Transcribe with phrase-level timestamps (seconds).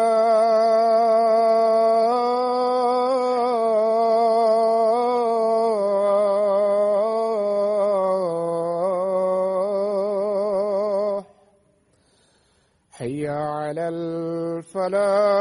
[12.92, 15.39] حي على الفلاح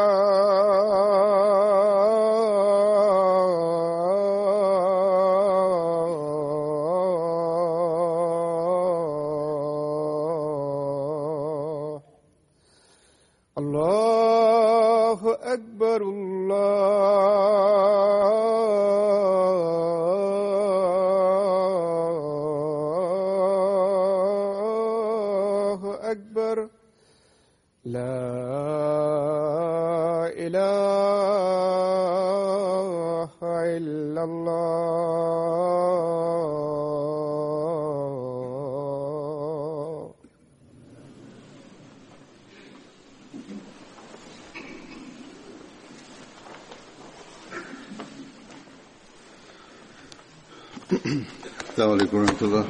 [51.75, 52.63] 单位的工人知道，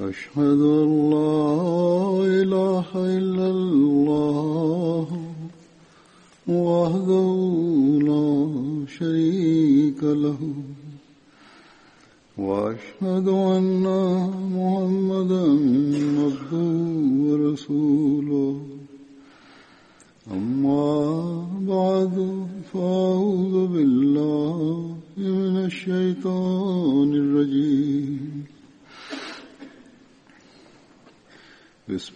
[0.00, 0.77] 二十多。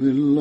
[0.03, 0.32] في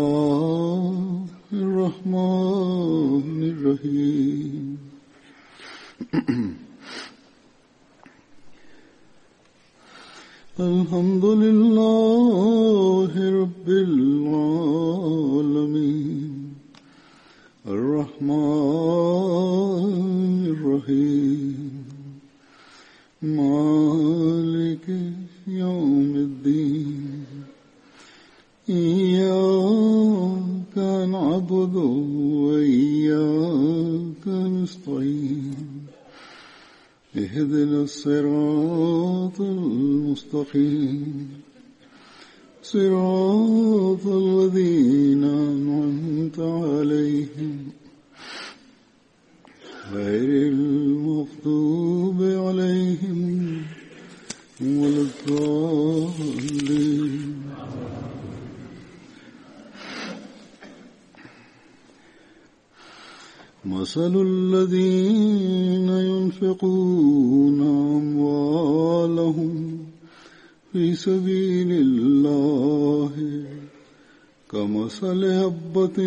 [74.51, 75.97] كمثل حبة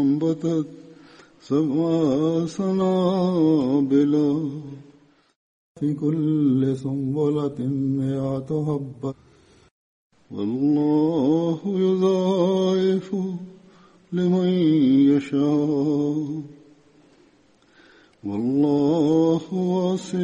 [0.00, 0.66] أنبتت
[1.40, 4.12] سبع سنابل
[5.80, 7.58] في كل سنبلة
[8.00, 9.14] مئة حبة
[10.30, 13.16] والله يضاعف
[14.12, 14.48] لمن
[15.14, 16.42] يشاء
[18.24, 20.22] والله واسع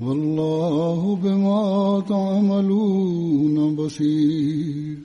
[0.00, 4.96] والله بما تعملون بصير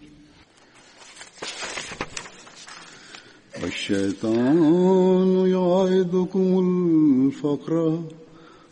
[3.64, 8.00] الشيطان يعيدكم الفقر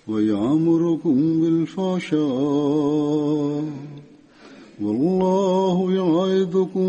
[0.07, 3.63] ويعمركم بالفحشاء
[4.81, 6.87] والله يعيدكم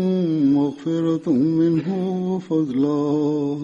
[0.53, 1.93] مغفرة منه
[2.29, 3.57] وفضلا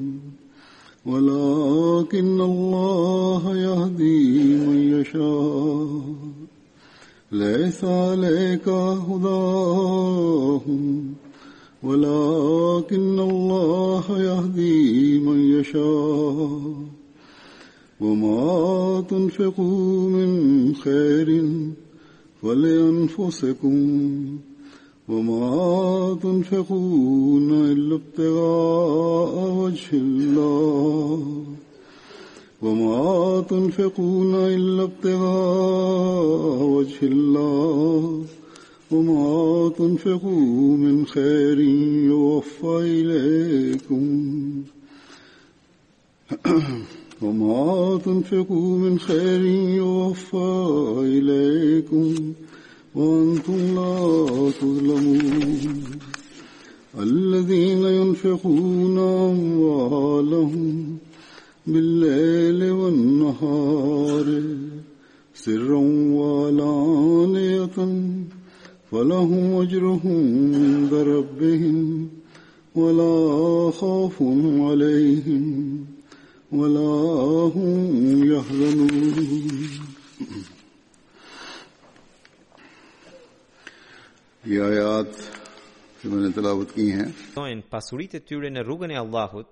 [1.07, 5.89] ولكن الله يهدي من يشاء
[7.33, 8.69] ليس عليك
[9.09, 11.15] هداهم
[11.83, 16.88] ولكن الله يهدي من يشاء
[18.01, 21.43] وما تنفقوا من خير
[22.43, 23.79] فلأنفسكم
[25.09, 25.57] وما
[26.23, 31.45] تنفقون إلا ابتغاء وجه الله
[32.63, 38.25] وما تنفقون إلا ابتغاء وجه الله
[38.91, 41.61] وما تنفقوا من خير
[42.11, 44.05] يوفى إليكم
[47.23, 49.45] وما تنفقوا من خير
[49.75, 52.15] يوفى إليكم
[52.95, 55.83] وأنتم لا تظلمون
[57.01, 60.97] الذين ينفقون أموالهم
[61.67, 64.43] بالليل والنهار
[65.35, 65.83] سرا
[66.13, 67.67] وعلانية
[68.91, 72.09] فلهم أجرهم عند ربهم
[72.75, 74.17] ولا خوف
[74.61, 75.77] عليهم
[76.53, 79.85] wala hum yahzanun
[84.55, 85.13] ya ayat
[86.01, 89.49] që më në të lavët ki hën tojnë pasurit e tyre në rrugën e Allahut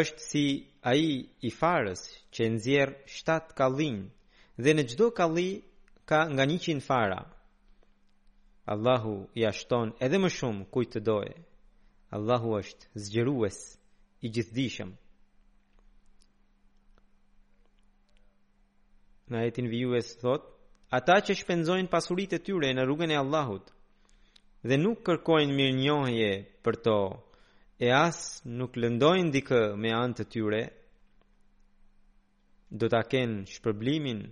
[0.00, 0.44] është si
[0.92, 1.14] aji
[1.44, 2.00] i farës
[2.32, 3.98] që nëzjerë shtatë kalin
[4.62, 5.48] dhe në gjdo kali
[6.10, 7.20] ka nga një qinë fara
[8.72, 11.36] Allahu i ashton edhe më shumë kujtë doje.
[12.16, 13.56] Allahu është zgjerues
[14.26, 14.92] i gjithdishëm.
[19.28, 20.46] Në e tin viju e së thot,
[20.98, 23.64] ata që shpenzojnë pasurit e tyre në rrugën e Allahut,
[24.64, 26.30] dhe nuk kërkojnë mirë njohje
[26.64, 26.96] për to,
[27.84, 30.62] e asë nuk lëndojnë dikë me antë të tyre,
[32.80, 34.24] do të akenë shpërblimin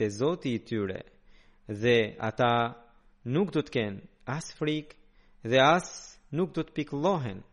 [0.00, 0.98] të zoti i tyre,
[1.82, 1.96] dhe
[2.30, 2.52] ata
[3.36, 4.02] nuk do të kenë
[4.38, 4.98] asë frikë,
[5.50, 7.44] dhe asë nuk do të piklohenë,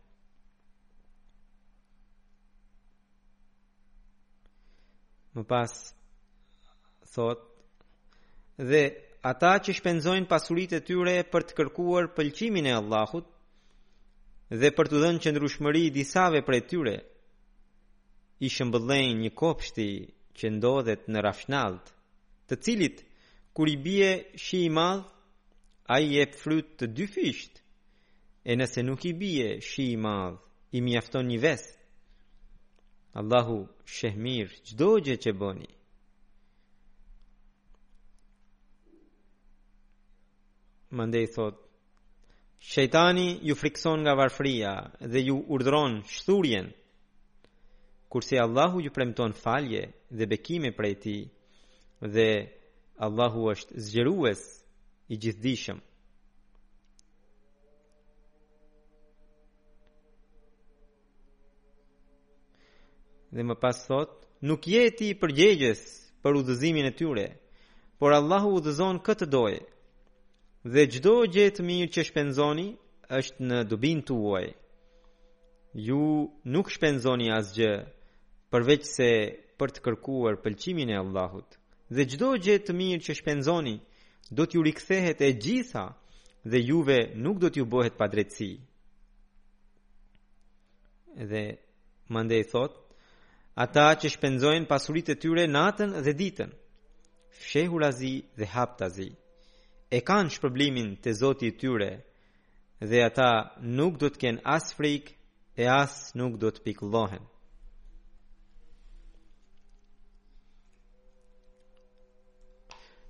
[5.36, 5.72] më pas
[7.12, 7.40] thot
[8.70, 8.82] dhe
[9.30, 13.26] ata që shpenzojnë pasurit e tyre për të kërkuar pëlqimin e Allahut
[14.62, 16.94] dhe për të dhënë qëndrushmëri disave për e tyre
[18.46, 19.88] i shëmbëllejnë një kopshti
[20.38, 21.90] që ndodhet në rafshnalt
[22.50, 22.98] të cilit
[23.56, 24.12] kur i bie
[24.44, 25.04] shi i madh
[25.94, 27.54] a i e frut të dy fisht
[28.44, 30.40] e nëse nuk i bie shi i madh
[30.78, 31.72] i mjafton një vest
[33.20, 33.58] Allahu
[33.96, 35.68] shehmir çdo gjë që bëni.
[40.98, 41.56] Mandej thot
[42.70, 44.74] Shejtani ju frikson nga varfria
[45.12, 46.68] dhe ju urdhron shturjen
[48.12, 49.82] kurse Allahu ju premton falje
[50.16, 51.18] dhe bekime prej ti
[52.14, 52.28] dhe
[53.06, 54.42] Allahu është zgjerues
[55.12, 55.78] i gjithdishëm.
[63.34, 64.10] dhe më pas thot,
[64.48, 65.80] nuk je ti përgjegjës
[66.22, 67.26] për udhëzimin e tyre,
[67.98, 69.62] por Allahu udhëzon këtë dojë.
[70.72, 72.66] Dhe çdo gjë e mirë që shpenzoni
[73.18, 74.46] është në dobin tuaj.
[75.86, 76.04] Ju
[76.54, 77.72] nuk shpenzoni asgjë
[78.54, 79.10] përveç se
[79.58, 81.50] për të kërkuar pëlqimin e Allahut.
[81.94, 83.74] Dhe çdo gjë e mirë që shpenzoni
[84.36, 85.86] do t'ju rikthehet e gjitha
[86.50, 88.52] dhe juve nuk do t'ju bëhet padrejtësi.
[91.30, 91.44] Dhe
[92.12, 92.83] mande i thotë,
[93.56, 96.50] ata që shpenzojnë pasurit e tyre natën dhe ditën,
[97.40, 99.08] fshehurazi dhe haptazi,
[99.90, 101.90] e kanë shpërblimin të zoti tyre,
[102.88, 103.28] dhe ata
[103.78, 105.12] nuk do të kenë as frikë
[105.54, 107.22] e as nuk do të pikullohen.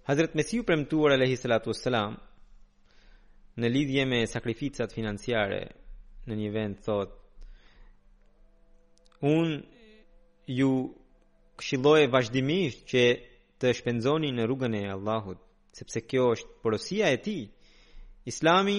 [0.04, 2.18] Hazret Mesiu premtuar alayhi salatu wassalam
[3.60, 5.62] në lidhje me sakrificat financiare
[6.28, 7.20] në një vend thot
[9.24, 9.54] Un
[10.46, 10.94] ju
[11.60, 13.02] këshiloj vazhdimisht që
[13.60, 15.38] të shpenzoni në rrugën e Allahut,
[15.78, 17.36] sepse kjo është porosia e ti.
[18.32, 18.78] Islami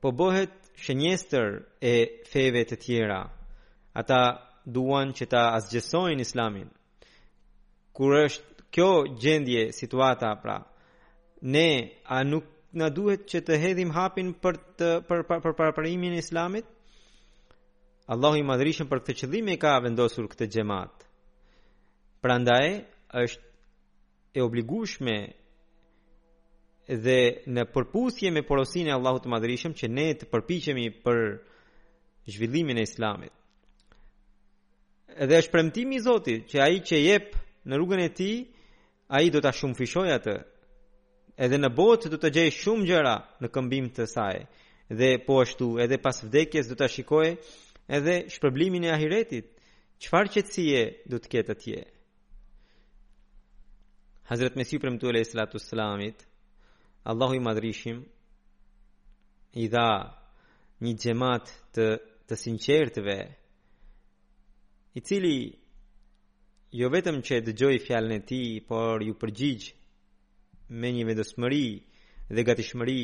[0.00, 0.52] po bohet
[0.84, 1.48] shënjestër
[1.92, 3.20] e feve të tjera.
[4.00, 4.22] Ata
[4.74, 6.68] duan që ta asgjësojnë Islamin.
[7.96, 8.90] Kur është kjo
[9.20, 10.56] gjendje situata pra,
[11.52, 11.68] ne
[12.04, 12.44] a nuk
[12.78, 16.62] na duhet që të hedhim hapin për të për për për për për për për
[16.62, 16.68] për
[18.10, 21.04] Allahu i madhrishëm për këtë qëllim e ka vendosur këtë xhamat.
[22.24, 22.66] Prandaj
[23.20, 23.42] është
[24.34, 25.14] e obligueshme
[27.04, 27.18] dhe
[27.54, 31.22] në përputhje me porosinë e Allahut të madhrishëm që ne të përpiqemi për
[32.34, 33.30] zhvillimin e Islamit.
[35.14, 37.32] Edhe është premtimi i Zotit që ai që jep
[37.66, 38.36] në rrugën e tij,
[39.16, 40.36] ai do ta shumëfishojë atë.
[41.46, 44.36] Edhe në botë do të gjejë shumë gjëra në këmbim të saj.
[44.98, 47.32] Dhe po ashtu, edhe pas vdekjes do ta shikojë
[47.96, 49.48] edhe shpërblimin e ahiretit,
[50.00, 51.80] qëfar qëtësie du të ketë atje?
[54.30, 56.22] Hazret Mesiu për mëtu e lejë salatu salamit,
[57.10, 57.98] Allahu i madrishim,
[59.58, 59.88] i dha
[60.84, 61.86] një gjemat të,
[62.30, 63.18] të sinqertëve,
[64.94, 65.34] i cili
[66.78, 69.66] jo vetëm që e dëgjoj fjallën e ti, por ju përgjigj
[70.78, 71.66] me një vendosmëri
[72.34, 73.00] dhe gatishmëri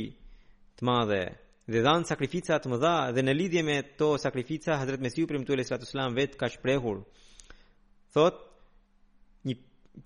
[0.79, 1.23] të madhe,
[1.67, 5.65] dhe dhanë sakrifica të mëdha dhe në lidhje me to sakrifica Hazret Mesiu Prim Tuele
[5.67, 7.01] Sallatu Sallam vet ka shprehur
[8.15, 8.37] thot
[9.47, 9.57] një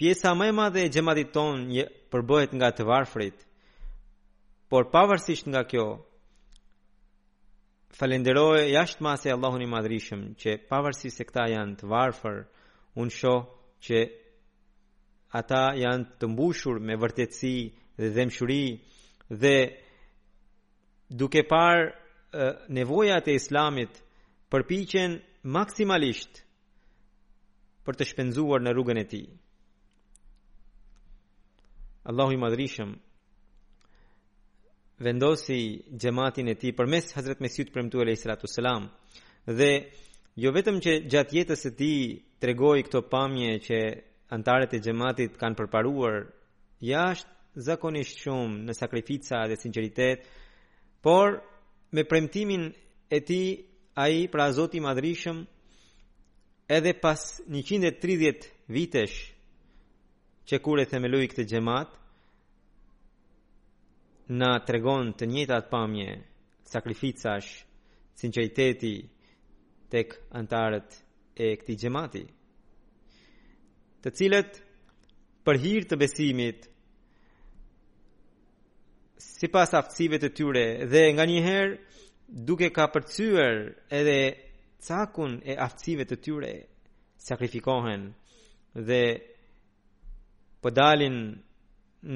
[0.00, 3.44] pjesa më e madhe e gjematit ton një përbëhet nga të varfrit
[4.72, 5.84] por pavarësisht nga kjo
[8.00, 12.40] falenderoj jashtë mase Allahun i madrishëm që pavarësisht se këta janë të varfër
[13.04, 13.44] unë shoh
[13.84, 14.00] që
[15.40, 17.54] ata janë të mbushur me vërtetësi
[18.00, 18.62] dhe dhemshuri
[19.28, 19.54] dhe, dhe
[21.10, 21.90] duke par
[22.70, 23.90] nevojat e islamit
[24.50, 26.44] përpiqen maksimalisht
[27.86, 29.26] për të shpenzuar në rrugën e tij.
[32.10, 32.90] Allahu i madhrishëm
[35.04, 35.58] vendosi
[36.00, 38.82] xhamatin e tij përmes Hazrat Mesihut premtuar alayhi salatu selam
[39.58, 39.70] dhe
[40.42, 41.98] jo vetëm që gjatë jetës së tij
[42.42, 43.78] tregoi këto pamje që
[44.34, 46.16] antarët e xhamatit kanë përparuar
[46.92, 47.30] jashtë
[47.66, 50.18] zakonisht shumë në sakrifica dhe sinqeritet,
[51.00, 51.42] por
[51.92, 52.74] me premtimin
[53.08, 55.38] e ti a i pra Zoti Madrishëm
[56.68, 59.16] edhe pas 130 vitesh
[60.48, 61.96] që kur e themeluj këtë gjemat
[64.40, 66.10] na tregon të njëtat pamje
[66.70, 67.64] sakrificash
[68.20, 68.94] sinceriteti
[69.90, 70.90] tek antarët
[71.34, 72.24] e këti gjemati
[74.04, 74.60] të cilët
[75.44, 76.69] për hirë të besimit
[79.20, 80.62] si pas aftësive të tyre
[80.92, 81.74] dhe nga njëherë
[82.46, 83.54] duke ka përcyër
[83.98, 84.18] edhe
[84.86, 86.52] cakun e aftësive të tyre
[87.26, 88.02] sakrifikohen
[88.88, 89.02] dhe
[90.60, 91.16] po dalin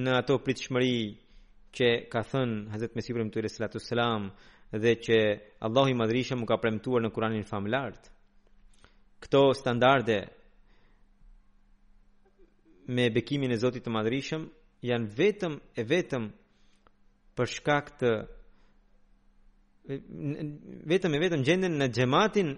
[0.02, 0.34] në ato
[0.64, 0.96] shmëri
[1.76, 4.22] që ka thënë Hazret Mesih Prim Tuhre Salatu Salam
[4.82, 5.18] dhe që
[5.66, 8.08] Allah i madrishëm më ka premtuar në Kuranin Familartë.
[9.22, 10.16] Këto standarde
[12.94, 14.42] me bekimin e Zotit të madrishëm
[14.88, 16.24] janë vetëm e vetëm
[17.36, 18.10] për shkak të
[20.92, 22.54] vetëm e vetëm gjenden në gjematin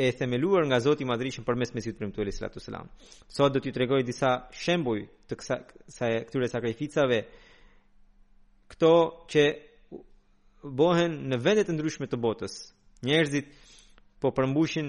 [0.00, 2.90] e themeluar nga Zoti i Madhrishëm përmes Mesihut Premtuar Sallallahu Alaihi Wasallam.
[3.38, 4.30] Sot do t'ju tregoj disa
[4.62, 7.18] shembuj të kësaj këtyre sakrificave.
[8.70, 8.90] këto
[9.32, 9.42] që
[10.78, 12.52] bëhen në vende të ndryshme të botës.
[13.06, 13.46] Njerëzit
[14.20, 14.88] po përmbushin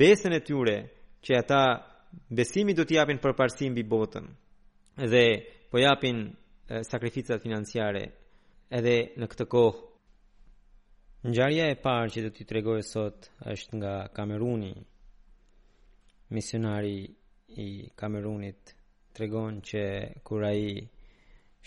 [0.00, 0.76] besën e tyre
[1.24, 1.62] që ata
[2.38, 4.24] besimi do t'i japin përparësi mbi botën
[5.12, 5.26] dhe
[5.70, 6.18] po japin
[6.66, 8.00] sakrificat financiare
[8.72, 9.82] edhe në këtë kohë.
[11.24, 14.72] Ngjarja e parë që do t'ju tregoj sot është nga Kameruni.
[16.36, 16.98] Misionari
[17.66, 18.72] i Kamerunit
[19.14, 19.82] tregon që
[20.26, 20.64] kur ai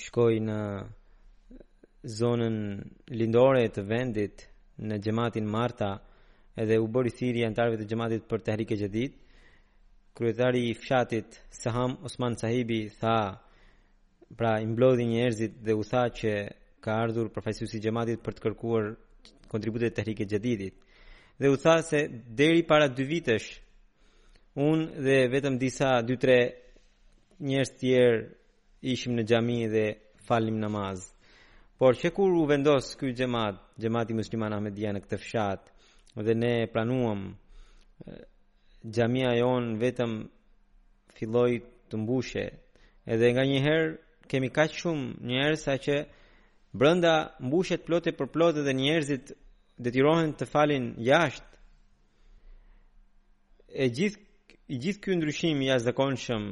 [0.03, 0.59] shkoi në
[2.17, 2.57] zonën
[3.17, 4.43] lindore të vendit
[4.87, 5.91] në xhamatin Marta
[6.61, 9.15] edhe u bëri thirrje antarëve të xhamatit për Tehrike gjedit,
[10.17, 13.15] kryetari i fshatit Saham Osman Sahibi tha,
[14.35, 16.31] pra i mblodhi njerëzit dhe u tha që
[16.83, 18.85] ka ardhur përfaqësuesi i xhamatit për të kërkuar
[19.51, 20.75] kontributet të xhadidit.
[21.39, 21.99] Dhe u tha se
[22.35, 23.47] deri para 2 vitesh
[24.55, 28.19] unë dhe vetëm disa 2-3 njerëz tjerë
[28.91, 29.85] ishim në xhami dhe
[30.27, 30.99] falnim namaz.
[31.77, 35.61] Por që kur u vendos ky xhamat, xhamati musliman Ahmedia në këtë fshat,
[36.25, 37.21] dhe ne planuam
[38.93, 40.11] xhamia jon vetëm
[41.19, 41.53] filloi
[41.89, 42.45] të mbushe
[43.13, 43.91] edhe nga një herë
[44.29, 45.95] kemi kaq shumë njerëz sa që
[46.79, 47.13] brenda
[47.47, 49.33] mbushet plotë për plotë dhe njerëzit
[49.83, 51.51] detyrohen të falin jashtë.
[53.73, 54.23] E gjithë
[54.67, 56.45] i gjithë ky ndryshim i jashtëzakonshëm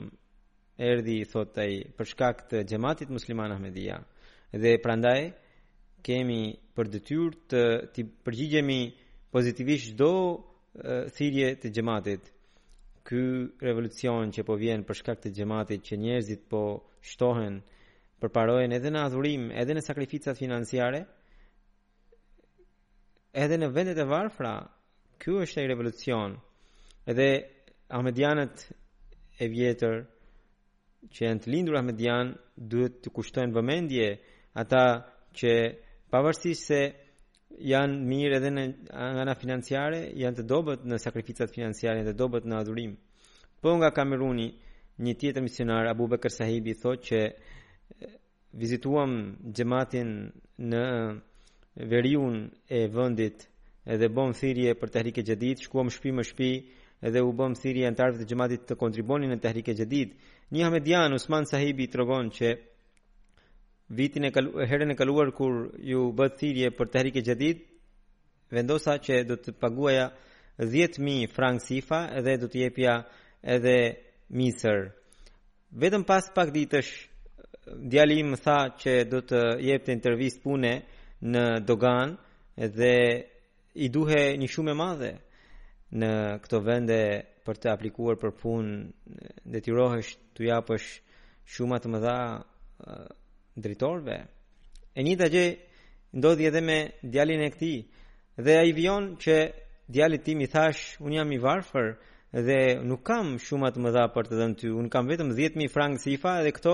[0.92, 3.98] erdhi thotë ai për shkak të xhamatit musliman Ahmedia.
[4.62, 5.22] Dhe prandaj
[6.06, 6.42] kemi
[6.78, 7.64] për detyrë të
[7.96, 8.82] të përgjigjemi
[9.36, 10.12] pozitivisht çdo
[11.18, 12.24] thirrje të xhamatit.
[13.06, 13.22] Ky
[13.68, 16.62] revolucion që po vjen për shkak të xhamatit që njerëzit po
[17.06, 17.56] shtohen,
[18.22, 21.04] përparojen edhe në adhurim, edhe në sakrificat financiare,
[23.38, 24.54] edhe në vendet e varfra,
[25.22, 26.36] kjo është e revolucion.
[27.12, 27.28] Edhe
[27.94, 28.66] ahmedianet
[29.44, 30.04] e vjetër,
[31.14, 32.32] që janë të lindur ahmedian,
[32.72, 34.08] duhet të kushtojnë vëmendje,
[34.58, 34.82] ata
[35.38, 35.52] që
[36.12, 36.80] pavërsisht se
[37.72, 38.64] janë mirë edhe në
[39.16, 42.96] nga financiare, janë të dobet në sakrificat financiare, janë të dobet në adhurim.
[43.62, 44.50] Po nga kameruni,
[44.98, 47.22] një tjetër misionar Abu Bakr Sahibi thotë që
[48.62, 49.12] vizituam
[49.52, 50.12] xhamatin
[50.72, 50.86] në
[51.92, 52.36] veriun
[52.78, 53.44] e vendit
[53.92, 56.50] edhe bëm thirrje për tehrike të jetë, shkuam shtëpi me shtëpi
[57.08, 60.02] edhe u bëm thirrje antarëve të xhamatit të kontribonin në tehrike të jetë.
[60.56, 62.54] Një Ahmedian Usman Sahibi tregon që
[64.00, 67.50] vitin e kaluar herën e kaluar kur ju bë thirrje për tehrike të jetë
[68.56, 70.08] vendosa që do të paguaja
[70.62, 72.96] 10000 franc sifa dhe do t'i japja
[73.58, 73.78] edhe
[74.34, 74.92] misër
[75.80, 76.92] vetëm pas pak ditësh
[77.92, 80.72] djali im tha që do të jepte intervistë pune
[81.32, 82.16] në dogan
[82.78, 82.96] dhe
[83.86, 85.12] i duhej një shumë e madhe
[86.00, 86.12] në
[86.44, 87.00] këto vende
[87.46, 88.80] për të aplikuar për punë
[89.54, 90.88] detyrohesh të japësh
[91.58, 92.18] shumë më të madha
[94.96, 95.46] e një gjë
[96.18, 96.80] ndodhi edhe me
[97.14, 97.74] djalin e këti
[98.46, 99.38] dhe ai vion që
[99.94, 101.88] djalit tim i thash un jam i varfër
[102.36, 104.68] dhe nuk kam shumë atë më dha për të dhënë ty.
[104.76, 106.74] Un kam vetëm 10000 frank sifa dhe këto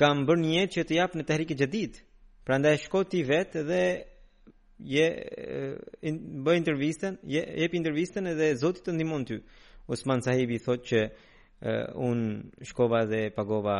[0.00, 2.00] kam bërë një që të jap në Tehrik e Jadid.
[2.44, 3.82] Prandaj shko ti vetë dhe
[4.94, 5.04] je
[6.02, 9.38] in, bë intervistën, je jep intervistën edhe Zoti të ndihmon ty.
[9.86, 12.20] Osman Sahibi thotë që uh, un
[12.66, 13.78] shkova dhe pagova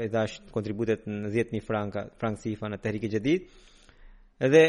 [0.00, 3.44] e dash kontributet në 10000 franka frank sifa në Tehrik e Jadid.
[4.40, 4.64] Edhe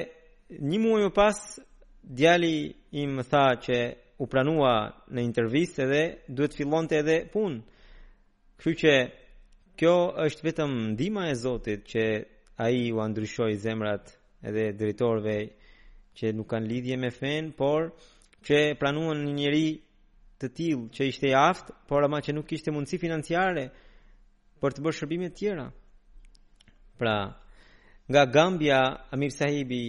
[0.59, 1.39] një muaj më pas
[2.03, 2.55] djali
[2.99, 3.83] im tha që
[4.23, 4.75] u pranua
[5.11, 7.59] në intervistë edhe duhet fillonte edhe punë.
[8.55, 8.93] Kështu që
[9.79, 12.03] kjo është vetëm ndihma e Zotit që
[12.63, 14.13] ai u ndryshoi zemrat
[14.47, 15.37] edhe dritorve
[16.15, 17.89] që nuk kanë lidhje me fen, por
[18.47, 19.65] që pranuan një njeri
[20.39, 23.65] të tillë që ishte i aftë, por ama që nuk kishte mundësi financiare
[24.61, 25.65] për të bërë shërbime të tjera.
[26.99, 27.17] Pra,
[28.11, 28.79] nga Gambia
[29.15, 29.83] Amir Sahibi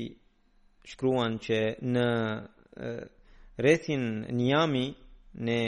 [0.90, 1.58] shkruan që
[1.94, 2.08] në
[3.58, 4.94] Rethin Niami
[5.44, 5.58] Ne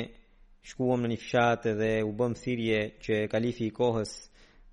[0.67, 4.13] shkuam në një fshat Dhe u bëm thirje që kalifi i kohës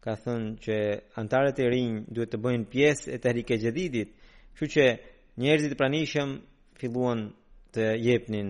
[0.03, 0.77] Ka thënë që
[1.21, 4.11] antarët e rinjë duhet të bëjnë pjesë E të rike gjedidit
[4.57, 4.85] Që që
[5.45, 6.33] njerëzit pranishëm
[6.81, 7.23] filluan
[7.75, 8.49] të jepnin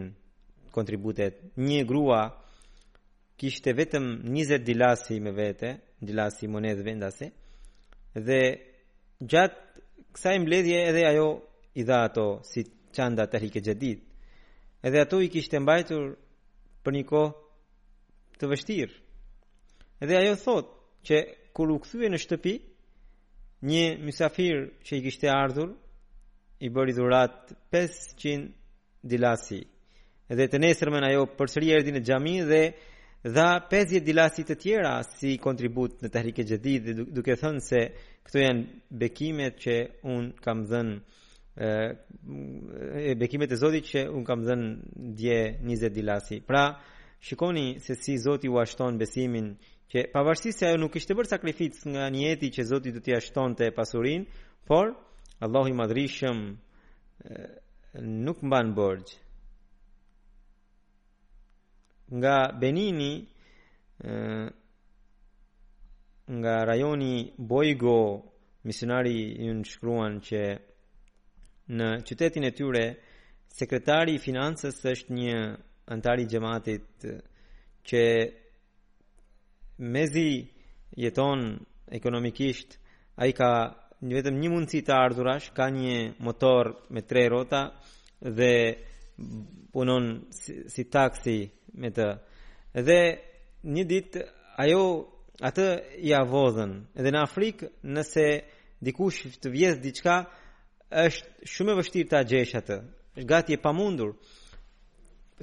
[0.75, 2.21] Kontributet Një grua
[3.39, 5.73] Kishte vetëm 20 dilasi me vete
[6.09, 7.31] Dilasi monedh vendase
[8.29, 8.39] Dhe
[9.33, 9.61] gjatë
[10.13, 11.27] Kësa mbledhje edhe ajo
[11.73, 12.61] i dha ato si
[12.93, 14.03] qanda të rike gjedit
[14.83, 16.09] Edhe ato i kishte mbajtur
[16.83, 18.95] për një kohë të vështirë.
[20.03, 20.73] Edhe ajo thot
[21.09, 21.19] që
[21.55, 22.55] kur u kthye në shtëpi,
[23.71, 25.71] një mysafir që i kishte ardhur
[26.59, 28.43] i bëri dhurat 500
[29.13, 29.61] dilasi.
[30.33, 32.61] Edhe të nesërmën ajo përsëri erdhi në xhami dhe
[33.37, 37.87] dha 50 dilasi të tjera si kontribut në Tahrike Jadid, duke thënë se
[38.25, 38.67] këto janë
[39.05, 39.79] bekimet që
[40.17, 40.97] un kam dhënë
[41.57, 46.39] e bekimet e Zotit që un kam dhënë dje 20 dilasi.
[46.45, 46.71] Pra,
[47.21, 49.53] shikoni se si Zoti u ashton besimin
[49.93, 53.69] që pavarësisht se ajo nuk ishte bërë sakrificë nga njeti që Zoti do t'i ashtonte
[53.71, 54.25] pasurinë,
[54.67, 54.95] por
[55.43, 56.39] Allahu i madhrishëm
[58.25, 59.13] nuk mban borx.
[62.13, 63.13] Nga Benini,
[64.03, 64.13] e,
[66.33, 68.01] nga rajoni Boigo,
[68.65, 70.41] misionari ju në shkruan që
[71.71, 72.83] në qytetin e tyre
[73.55, 75.37] sekretari i financës është një
[75.93, 77.05] antar i xhamatit
[77.87, 78.01] që
[79.95, 80.27] mezi
[80.97, 81.39] jeton
[81.91, 82.77] ekonomikisht
[83.15, 83.51] ai ka
[84.03, 85.95] një vetëm një mundësi të ardhurash ka një
[86.25, 87.61] motor me tre rrota
[88.37, 88.53] dhe
[89.73, 91.37] punon si, si taksi
[91.81, 92.07] me të
[92.87, 92.99] dhe
[93.73, 94.21] një ditë
[94.63, 94.83] ajo
[95.47, 95.67] atë
[96.11, 96.73] ia vozën
[97.03, 98.27] dhe në Afrikë nëse
[98.83, 100.19] dikush të vjedh diçka
[101.01, 102.75] është shumë e vështirë ta gjesh atë.
[103.17, 104.11] Është gati e pamundur.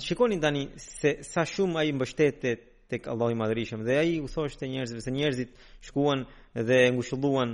[0.00, 2.60] Shikoni tani se sa shumë ai mbështetet
[2.90, 5.50] tek Allahu i Madhërisëm dhe ai u thoshte njerëzve se njerëzit
[5.86, 6.20] shkuan
[6.68, 7.50] dhe ngushëlluan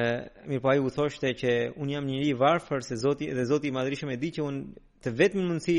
[0.00, 0.02] ë
[0.48, 3.68] mirë po ai u thoshte që un jam njëri i varfër se Zoti dhe Zoti
[3.72, 4.56] i Madhërisëm e di që un
[5.04, 5.76] të vetëm mundsi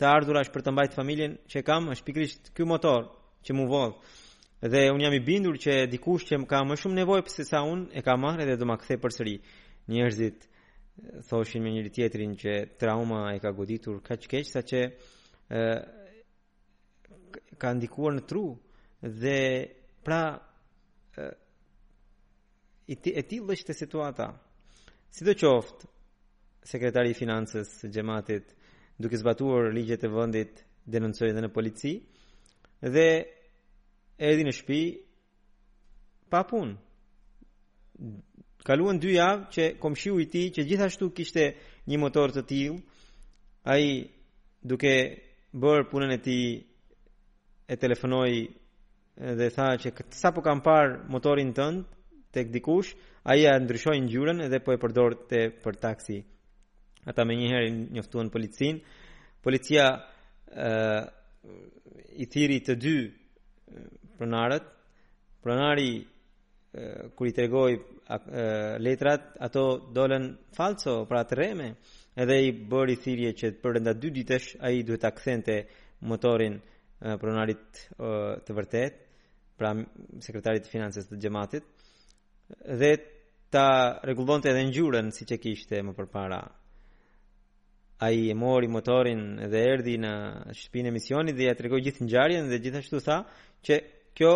[0.00, 3.00] të ardhur është për të mbajtur familjen që kam është pikërisht ky motor
[3.46, 3.96] që mu vodh
[4.72, 7.58] dhe un jam i bindur që dikush që më ka më shumë nevojë pse sa
[7.72, 9.36] un e kam marrë dhe do ma kthej përsëri
[9.92, 10.38] njerëzit
[11.28, 14.80] thoshin me njëri tjetrin që trauma e ka goditur ka që keqë, sa që
[15.60, 15.62] e,
[17.60, 18.46] ka ndikuar në tru
[19.20, 19.38] dhe
[20.04, 20.22] pra
[21.16, 24.26] e, e ti lështë të situata.
[25.14, 25.84] Si do qoftë,
[26.70, 28.44] sekretari i financës gjematit
[29.00, 30.54] duke zbatuar ligjet e vëndit
[30.92, 31.92] denoncoj dhe në polici
[32.94, 33.06] dhe
[34.28, 34.82] edhi në shpi
[36.30, 36.74] pa punë
[38.62, 41.46] Kaluan dy javë që komëshiu i ti që gjithashtu kishte
[41.90, 42.76] një motor të tilë,
[43.66, 43.90] a i
[44.70, 44.92] duke
[45.64, 46.36] bërë punën e ti
[47.74, 48.30] e telefonoj
[49.38, 52.92] dhe tha që sapo po kam parë motorin tëndë të dikush,
[53.28, 56.20] a i a ndryshoj dhe edhe po e përdorte të për taksi.
[57.10, 58.78] Ata me njëherë njoftuan policinë,
[59.42, 59.88] policia
[60.46, 61.02] e,
[62.22, 62.94] i thiri të dy
[64.18, 64.62] pronarët,
[65.42, 65.90] pronari
[67.16, 67.78] kur i tregoj
[68.78, 71.66] letrat ato dolën falso pra të reme
[72.16, 75.58] edhe i bëri thirrje që për nda dy ditësh ai duhet ta kthente
[76.08, 76.56] motorin
[77.20, 77.82] pronarit
[78.46, 78.96] të vërtet
[79.58, 79.74] pra
[80.24, 81.68] sekretarit të financës të xhamatit
[82.80, 82.90] dhe
[83.52, 83.66] ta
[84.06, 86.40] rregullonte edhe ngjyrën siç e kishte më përpara
[88.02, 90.12] ai e mori motorin dhe erdhi në
[90.56, 93.18] shpinë e misionit dhe ja tregoi gjithë ngjarjen dhe gjithashtu tha
[93.68, 93.80] që
[94.16, 94.34] kjo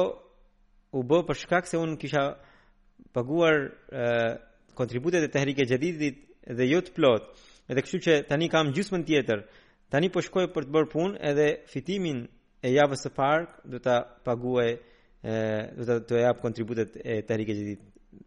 [0.96, 2.22] u bë për shkak se un kisha
[3.14, 3.56] paguar
[4.78, 6.22] kontributet e tehrike e jadidit
[6.58, 7.24] dhe jo të plot.
[7.70, 9.40] Edhe kështu që tani kam gjysmën tjetër.
[9.90, 12.24] Tani po shkoj për të bërë punë edhe fitimin
[12.66, 14.70] e javës së parë do ta paguaj
[15.76, 17.82] do ta do të jap kontributet e tehrike e jadidit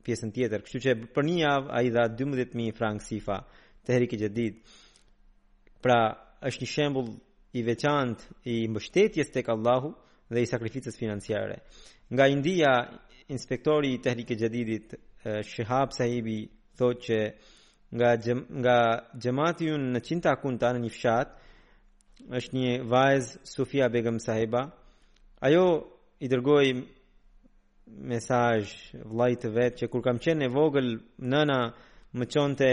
[0.06, 0.60] pjesën tjetër.
[0.66, 3.38] Kështu që për një javë ai dha 12000 frank sifa
[3.88, 4.52] tehrike e
[5.82, 6.00] Pra
[6.44, 7.10] është një shembull
[7.56, 9.94] i veçantë i mbështetjes tek Allahu
[10.34, 11.56] dhe i sakrificës financiare.
[12.12, 12.90] Nga India,
[13.28, 14.96] inspektori i tehrike gjedidit,
[15.46, 17.18] Shihab sahibi, thot që
[17.94, 18.78] nga, gjem, nga
[19.22, 21.36] gjemati unë në qinta kunta në një fshat,
[22.40, 24.64] është një vajz Sufia Begëm sahiba,
[25.46, 25.66] ajo
[26.26, 26.64] i dërgoj
[28.10, 30.90] mesaj vlajt të vetë që kur kam qenë e vogël
[31.34, 31.60] nëna
[32.18, 32.72] më qonte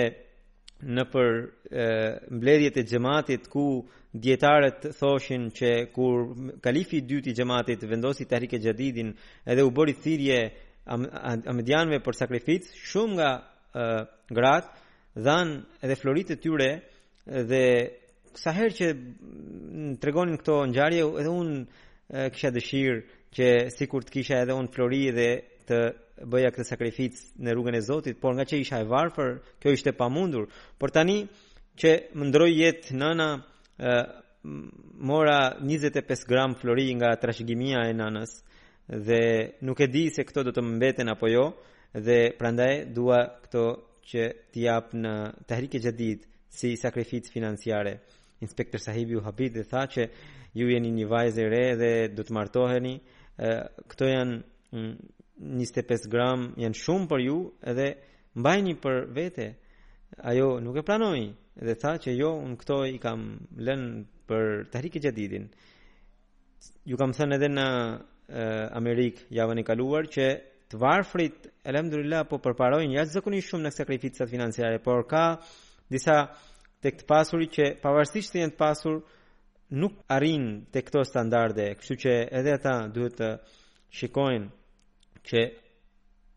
[0.97, 1.31] në për
[2.37, 3.69] mbledhjet e gjematit ku
[4.21, 6.31] djetarët thoshin që kur
[6.63, 9.13] kalifi dyti gjematit vendosi të rike gjadidin
[9.47, 10.39] edhe u bëri thirje
[11.53, 13.31] amedianve për sakrifitës, shumë nga
[14.33, 16.71] gratë dhanë edhe floritë të tyre
[17.51, 17.65] dhe
[18.37, 22.99] kësa herë që në tregonin këto në gjarje, edhe unë kisha dëshirë
[23.37, 25.29] që si kur të kisha edhe unë flori dhe
[25.69, 25.81] të
[26.31, 29.93] bëja këtë sakrifitës në rrugën e Zotit, por nga që isha e varfër, kjo ishte
[29.93, 30.47] pa mundur.
[30.79, 31.27] Por tani
[31.81, 33.27] që më ndroj jetë nëna,
[34.99, 38.33] mora 25 gram flori nga trashëgimia e nanës
[38.89, 39.23] dhe
[39.65, 41.45] nuk e di se këto do të më mbeten apo jo
[41.93, 43.65] dhe prandaj dua këto
[44.09, 44.23] që
[44.55, 45.13] t'i jap në
[45.49, 47.93] tahrik e jadid si sakrificë financiare
[48.41, 50.03] inspektor sahibi u habi dhe tha që
[50.57, 52.95] ju jeni një vajzë e re dhe do të martoheni
[53.89, 54.37] këto janë
[54.73, 57.37] 25 gram janë shumë për ju
[57.73, 57.91] edhe
[58.41, 59.49] mbajni për vete
[60.33, 61.25] ajo nuk e pranoi
[61.65, 63.23] dhe tha që jo, unë këto i kam
[63.65, 63.93] lënë
[64.29, 65.47] për të hrikë gjedidin.
[66.85, 67.67] Ju kam thënë edhe në
[68.27, 70.25] Amerik Amerikë javën e kaluar që
[70.73, 75.25] të varfrit, elhamdulillah, po përparojnë jashtëzakonisht zëkuni shumë në sakrificat financiare, por ka
[75.91, 76.17] disa
[76.83, 78.99] të këtë pasurit që pavarësisht të jenë të pasur
[79.83, 83.29] nuk arrin të këto standarde, kështu që edhe ata duhet të
[83.95, 85.45] shikojnë që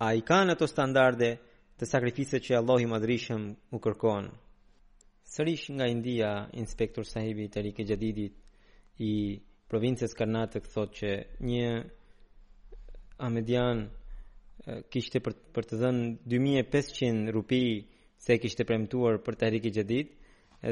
[0.06, 1.32] a i kanë ato standarde
[1.78, 4.30] të sakrifice që Allah i madrishëm u kërkonë
[5.34, 6.30] sërish nga India
[6.62, 8.36] inspektor sahibi i Tariqe Jadidit
[9.06, 9.12] i
[9.70, 11.12] provinces Karnatëk thotë që
[11.50, 11.70] një
[13.28, 13.78] Ahmedian
[14.94, 17.62] kishte për, për të dhënë 2500 rupi
[18.26, 20.10] se kishte premtuar për Tariqe i Jadid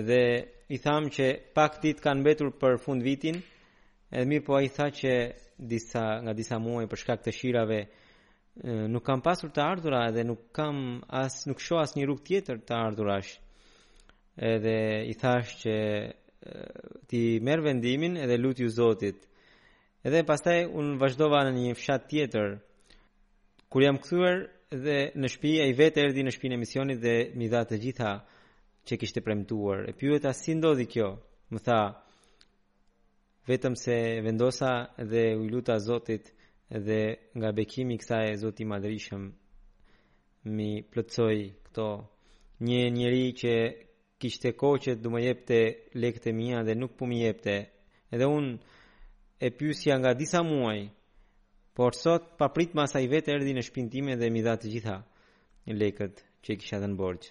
[0.10, 0.22] dhe
[0.74, 3.38] i tham që pak ditë kanë mbetur për fund vitin
[4.10, 5.14] edhe mirë po ai tha që
[5.74, 7.80] disa nga disa muaj për shkak të shirave
[8.92, 10.82] nuk kam pasur të ardhurë dhe nuk kam
[11.24, 13.32] as nuk shoh as një rrugë tjetër të ardhurash.
[13.38, 13.47] Ë
[14.38, 15.76] edhe i thash që
[17.10, 19.18] ti merë vendimin edhe lutë ju Zotit.
[20.06, 22.58] Edhe pastaj unë vazhdova në një fshat tjetër,
[23.70, 27.16] kur jam këthuar dhe në shpi, e i vetë erdi në shpinë e misionit dhe
[27.38, 28.12] mi dha të gjitha
[28.88, 29.90] që kishte premtuar.
[29.90, 31.10] E pyet ta, si ndodhi kjo?
[31.52, 31.82] Më tha,
[33.50, 33.96] vetëm se
[34.26, 34.72] vendosa
[35.10, 36.30] dhe u luta Zotit
[36.70, 37.02] dhe
[37.38, 39.24] nga bekimi kësaj Zoti madrishëm
[40.56, 41.88] mi plëtsoj këto
[42.68, 43.54] një njëri që
[44.20, 45.58] kishte kohë që du më jepte
[46.02, 47.56] lekët e mija dhe nuk po më jepte
[48.14, 48.48] edhe un
[49.38, 50.80] e pyesja nga disa muaj
[51.78, 54.68] por sot pa prit më asaj vetë erdhi në shtëpinë time dhe më dha të
[54.74, 54.96] gjitha
[55.70, 57.24] një lekët që i kisha dhënë borx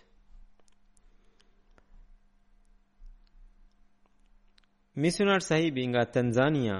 [5.02, 6.78] Misionar Sahib nga Tanzania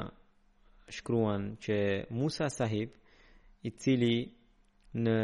[0.97, 1.77] shkruan që
[2.17, 2.91] Musa Sahib
[3.69, 4.17] i cili
[5.05, 5.19] në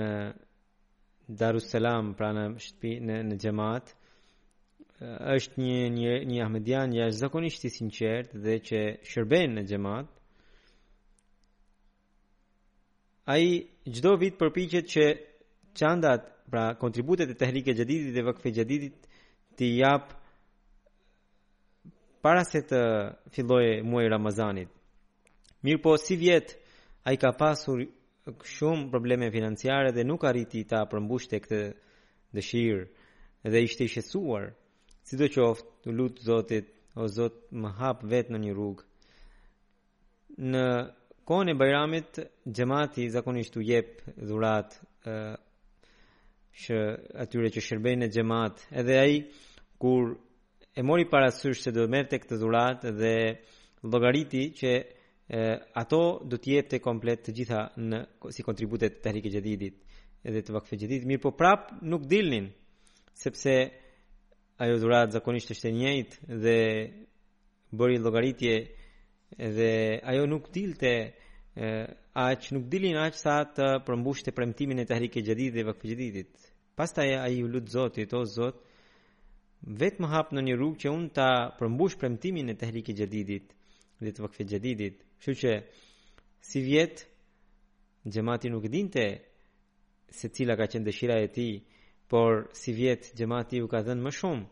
[1.41, 3.95] Darussalam pranë në, në xhamat
[5.03, 8.81] është një një një ahmedian jashtëzakonisht i sinqert dhe që
[9.13, 10.07] shërben në xhamat.
[13.35, 13.49] Ai
[13.97, 15.05] çdo vit përpiqet që
[15.79, 18.99] çandat, pra kontributet e Tehrike Xhadidit dhe Vakfe Xhadidit
[19.57, 20.05] ti jap
[22.23, 22.81] para se të
[23.35, 24.69] filloj muaj Ramazanit.
[25.65, 26.59] Mirë po, si vjet,
[27.09, 27.79] a i ka pasur
[28.59, 31.63] shumë probleme financiare dhe nuk arriti ta përmbushte këtë
[32.37, 32.85] dëshirë
[33.51, 34.53] dhe ishte i shesuar.
[35.07, 36.67] Si do qoftë, të lutë Zotit,
[37.03, 38.83] o Zot më hapë vetë në një rrugë.
[40.53, 40.61] Në
[41.29, 42.11] kohën e bajramit,
[42.55, 44.71] gjemati zakonisht u jepë dhurat
[45.11, 48.57] atyre që shërbejnë në gjemat.
[48.83, 49.19] Edhe aji,
[49.83, 50.03] kur
[50.79, 53.15] e mori parasysh se do merte këtë dhurat dhe
[53.95, 54.85] logariti që e,
[55.83, 57.61] ato do tjetë të komplet të gjitha
[57.91, 57.99] në,
[58.37, 59.77] si kontributet të tëhrike gjedidit
[60.31, 62.47] edhe të vakfe gjedidit, mirë po prapë nuk dilnin,
[63.27, 63.81] sepse nështë
[64.63, 66.57] ajo dhurat zakonisht është e njëjtë dhe
[67.79, 68.55] bëri llogaritje
[69.57, 69.73] dhe
[70.13, 70.93] ajo nuk dilte
[72.31, 76.33] aq nuk dilin aq sa të përmbushte premtimin e tahrike jadid dhe vakfe jadidit
[76.79, 78.57] pastaj ai u lut Zotit o Zot
[79.83, 83.47] vetë më hap në një rrugë që unë ta përmbush premtimin e tahrike jadidit
[84.03, 85.53] dhe të vakfe jadidit kështu që
[86.53, 86.97] si vjet
[88.13, 89.05] xhamati nuk dinte
[90.21, 91.55] se cila ka qenë dëshira e tij
[92.13, 94.47] por si vjet xhamati u ka dhenë më shumë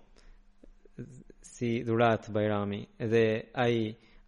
[1.52, 2.80] si dhurat Bajrami
[3.12, 3.24] dhe
[3.64, 3.76] ai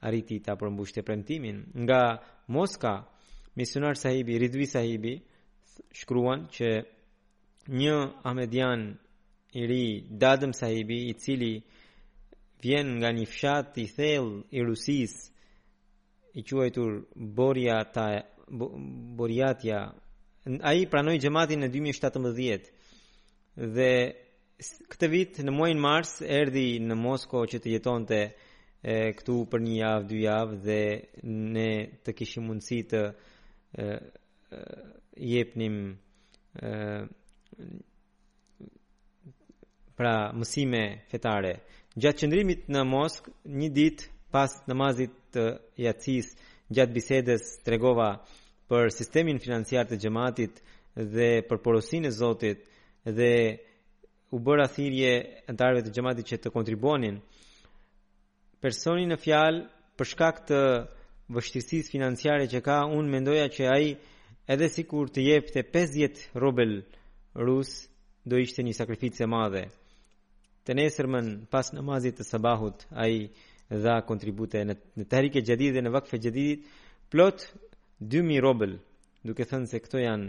[0.07, 2.03] arriti ta përmbushte premtimin nga
[2.55, 2.93] Moska
[3.59, 5.15] misionar sahibi Ridvi sahibi
[5.99, 6.69] shkruan që
[7.81, 7.97] një
[8.29, 8.83] ahmedian
[9.61, 9.85] i ri
[10.23, 11.53] Dadam sahibi i cili
[12.63, 15.15] vjen nga një fshat i thell i Rusis
[16.39, 16.91] i quajtur
[17.39, 18.07] Boriata
[19.19, 19.81] Boriatia
[20.71, 22.73] ai pranoi xhamatin në 2017,
[23.57, 23.93] dhe
[24.93, 28.21] këtë vit në muajin mars erdhi në Moskë që të jetonte
[29.19, 30.79] këtu për një javë, dy javë dhe
[31.57, 31.67] ne
[32.05, 33.85] të kishim mundësi të e,
[34.57, 34.63] e,
[35.35, 36.73] jepnim e,
[39.97, 41.53] pra mësime fetare.
[41.95, 43.31] Gjatë qëndrimit në Moskë,
[43.63, 45.47] një ditë pas namazit të
[45.85, 46.33] yatis,
[46.73, 48.15] gjatë bisedes tregova
[48.73, 50.59] për sistemin financiar të gjematit
[50.97, 52.65] dhe për porosin e Zotit,
[53.05, 53.57] dhe
[54.31, 55.13] u bëra thirrje
[55.51, 57.17] antarëve të xhamatit që të kontribuonin.
[58.63, 59.63] Personi në fjalë
[59.99, 60.61] për shkak të
[61.35, 63.95] vështirësisë financiare që ka, unë mendoja që ai
[64.55, 66.77] edhe sikur të jepte 50 rubel
[67.37, 67.73] rus
[68.31, 69.65] do ishte një sakrificë e madhe.
[70.65, 73.31] Të nesërmën pas namazit të sabahut ai
[73.85, 76.63] dha kontribute në, në Tahrike Jadid dhe në Vakfe Jadid
[77.11, 77.43] plot
[78.15, 78.77] 2000 rubel,
[79.27, 80.29] duke thënë se këto janë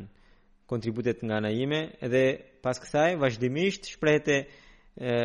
[0.67, 2.27] kontributet nga ana ime edhe
[2.63, 4.35] pas kësaj vazhdimisht shprehte
[4.97, 5.21] ë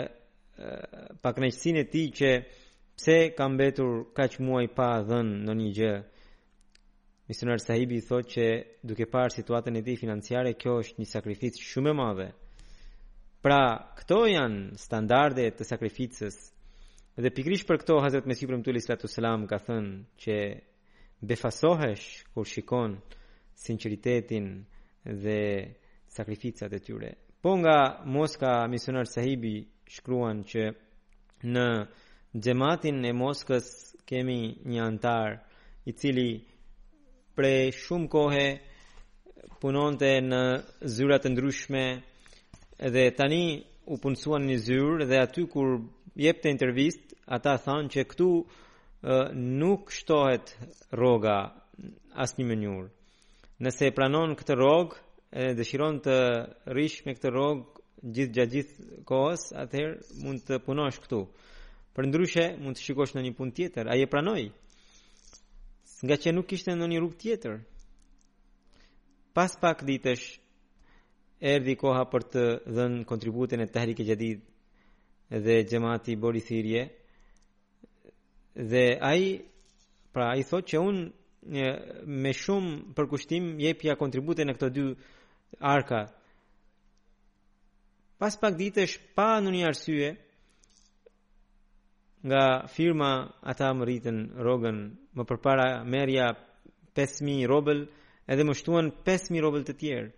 [1.81, 2.31] e tij që
[2.99, 5.95] pse ka mbetur kaq muaj pa dhënë në një gjë.
[7.31, 8.47] misionar sahibi i thotë që
[8.89, 12.29] duke parë situatën e tij financiare, kjo është një sakrificë shumë e madhe.
[13.45, 13.63] Pra,
[13.99, 16.37] këto janë standarde të sakrificës.
[17.23, 19.93] Dhe pikrish për këto, Hazret Mesih Prim Tulli ka thënë
[20.25, 20.37] që
[21.29, 22.91] befasohesh kur shikon
[23.65, 24.47] sinceritetin,
[25.13, 25.69] dhe
[26.07, 27.13] sakrificat e tyre.
[27.41, 29.55] Po nga Moska Misionar Sahibi
[29.89, 30.63] shkruan që
[31.53, 31.69] në
[32.43, 33.67] xhamatin e Moskës
[34.09, 34.39] kemi
[34.71, 35.29] një antar
[35.89, 36.29] i cili
[37.39, 38.49] pre shumë kohë
[39.61, 40.43] punonte në
[40.97, 41.85] zyra të ndryshme
[42.93, 43.43] dhe tani
[43.89, 45.79] u punësuan në zyrë dhe aty kur
[46.19, 48.29] jep të intervist, ata than që këtu
[49.61, 50.53] nuk shtohet
[51.01, 51.39] roga
[52.25, 52.91] as një mënyurë.
[53.59, 54.93] Nëse e pranon këtë rog
[55.59, 56.15] Dëshiron të
[56.79, 57.65] rish me këtë rog
[58.17, 61.19] Gjithë gjatë gjithë kohës Atëherë mund të punosh këtu
[61.97, 64.45] Për ndryshe mund të shikosh në një pun tjetër A je pranoj
[66.07, 67.59] Nga që nuk ishte në një rrug tjetër
[69.39, 70.29] Pas pak ditësh
[71.55, 72.47] Erdi koha për të
[72.79, 74.47] dhënë kontributin e të tëhrike gjadid
[75.49, 76.87] Dhe gjemati bori thirje
[78.71, 79.37] Dhe aji
[80.15, 81.07] Pra aji thot që unë
[81.49, 84.85] me shumë përkushtim jepja kontribute në këto dy
[85.73, 86.03] arka.
[88.19, 90.09] Pas pak ditësh pa në një arsye
[92.29, 93.11] nga firma
[93.51, 94.79] ata më rritën rogën
[95.17, 96.27] më përpara merja
[96.99, 97.85] 5.000 robel
[98.27, 100.09] edhe më shtuan 5.000 robel të tjerë.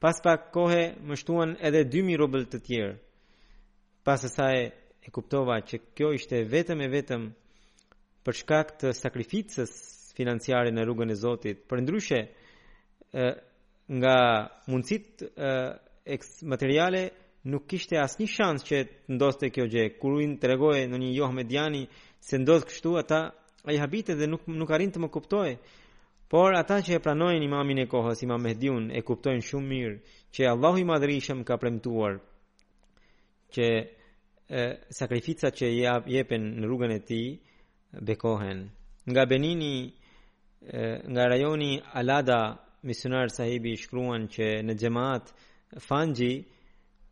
[0.00, 2.94] Pas pak kohë më shtuan edhe 2.000 robel të tjerë.
[4.06, 7.22] Pas e saj e kuptova që kjo ishte vetëm e vetëm
[8.24, 9.70] për shkak të sakrificës
[10.20, 11.64] financiare në rrugën e Zotit.
[11.68, 12.18] Për ndryshe,
[14.00, 14.16] nga
[14.68, 15.24] mundësit
[16.48, 17.02] materiale,
[17.50, 19.86] nuk kishte asnjë shans që të ndoste kjo gjë.
[20.00, 21.84] Kur i tregoi në një johë mediani
[22.20, 23.20] se ndodh kështu, ata
[23.68, 25.54] ai habite dhe nuk nuk arrin të më kuptojë.
[26.30, 29.96] Por ata që e pranojnë imamin e kohës, Imam Mehdiun, e kuptojnë shumë mirë
[30.34, 32.14] që Allahu i madrishëm ka premtuar
[33.54, 33.66] që
[34.98, 35.66] sakrificat që
[36.14, 37.26] jepen në rrugën e tij
[38.06, 38.58] bekohen.
[39.10, 39.74] Nga Benini
[41.12, 42.40] nga rajoni Alada
[42.82, 45.24] misionar sahibi shkruan që në gjemat
[45.86, 46.32] Fanji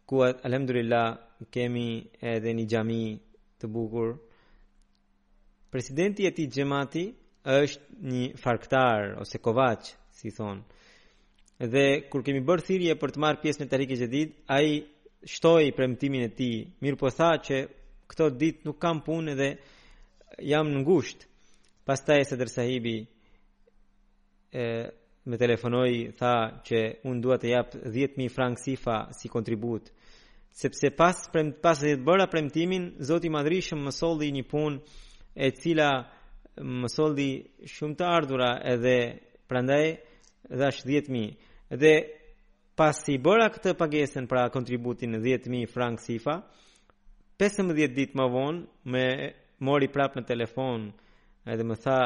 [0.09, 0.17] ku
[0.49, 1.07] alhamdulillah
[1.55, 1.89] kemi
[2.35, 3.05] edhe një gjami
[3.61, 4.09] të bukur
[5.73, 7.05] presidenti e ti gjemati
[7.61, 7.83] është
[8.13, 9.81] një farktar ose kovac,
[10.19, 10.63] si thonë
[11.73, 14.75] dhe kur kemi bërë thirje për të marrë pjesë në tarike gjedit a i
[15.35, 16.51] shtoj premtimin e ti
[16.85, 17.57] mirë po tha që
[18.13, 19.51] këto dit nuk kam punë dhe
[20.53, 21.27] jam në ngusht
[21.89, 23.18] pastaj e sëdër sahibi sahibi
[24.53, 24.91] e
[25.29, 26.35] me telefonoi tha
[26.65, 26.79] që
[27.09, 29.91] un dua të jap 10000 frank sifa si kontribut
[30.49, 34.79] sepse pas prem, pas 10 bëra premtimin Zoti i Madhrishëm më solli një punë
[35.37, 35.91] e cila
[36.65, 37.29] më solli
[37.71, 38.97] shumë të ardhurë edhe
[39.51, 39.85] prandaj
[40.49, 41.93] dhash 10000 dhe
[42.79, 46.39] pas i bëra këtë pagesën pra kontributin 10000 frank sifa
[47.43, 49.05] 15 ditë më vonë më
[49.67, 50.89] mori prapë në telefon
[51.45, 52.01] edhe më tha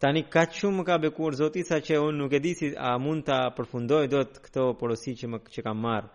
[0.00, 2.94] Tani ka shumë më ka bekuar Zoti sa që unë nuk e di si a
[2.96, 6.06] mund ta përfundoj dot këto porosi që më që kam marr.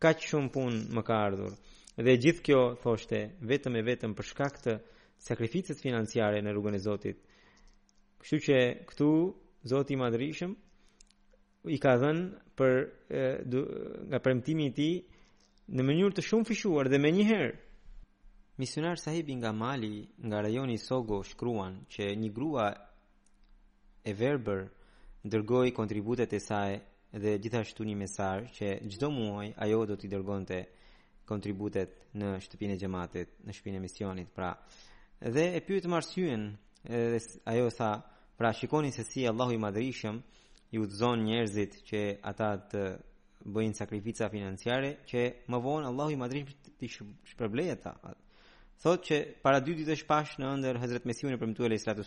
[0.00, 1.52] Ka shumë punë më ka ardhur.
[2.04, 3.20] Dhe gjithë kjo thoshte
[3.50, 4.72] vetëm e vetëm për shkak të
[5.28, 7.20] sakrificës financiare në rrugën e Zotit.
[8.22, 8.56] Kështu që
[8.88, 9.10] këtu
[9.72, 10.52] Zoti i Madhrishëm
[11.76, 12.24] i ka dhënë
[12.56, 12.80] për
[14.14, 14.94] nga premtimi i tij
[15.76, 17.52] në mënyrë të shumë fishuar dhe më njëherë
[18.64, 22.70] Misionar sahibi nga Mali, nga rajoni Sogo, shkruan që një grua
[24.06, 24.68] e verbër
[25.26, 26.76] dërgoi kontributet e saj
[27.22, 30.58] dhe gjithashtu një mesazh që çdo muaj ajo do t'i dërgonte
[31.26, 34.52] kontributet në shtëpinë e xhamatit, në shtëpinë e misionit, pra.
[35.18, 36.44] Dhe e pyet të marrësyen,
[36.86, 37.18] edhe
[37.52, 37.90] ajo tha,
[38.38, 40.16] pra shikoni se si Allahu i Madhërisëm
[40.74, 42.00] i udhzon njerëzit që
[42.30, 42.82] ata të
[43.56, 46.92] bëjnë sakrifica financiare që më vonë Allahu i Madhërisëm t'i
[47.32, 47.92] shpërblejë ata.
[48.84, 52.06] Thotë që para dy ditësh pas në ëndër Hazrat Mesihun e premtuar Islamit,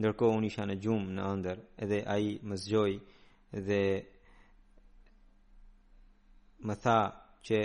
[0.00, 2.92] ndërkohë unë isha në gjumë në ëndër, edhe ai më zgjoj
[3.66, 3.82] dhe
[6.66, 6.98] më tha
[7.46, 7.58] që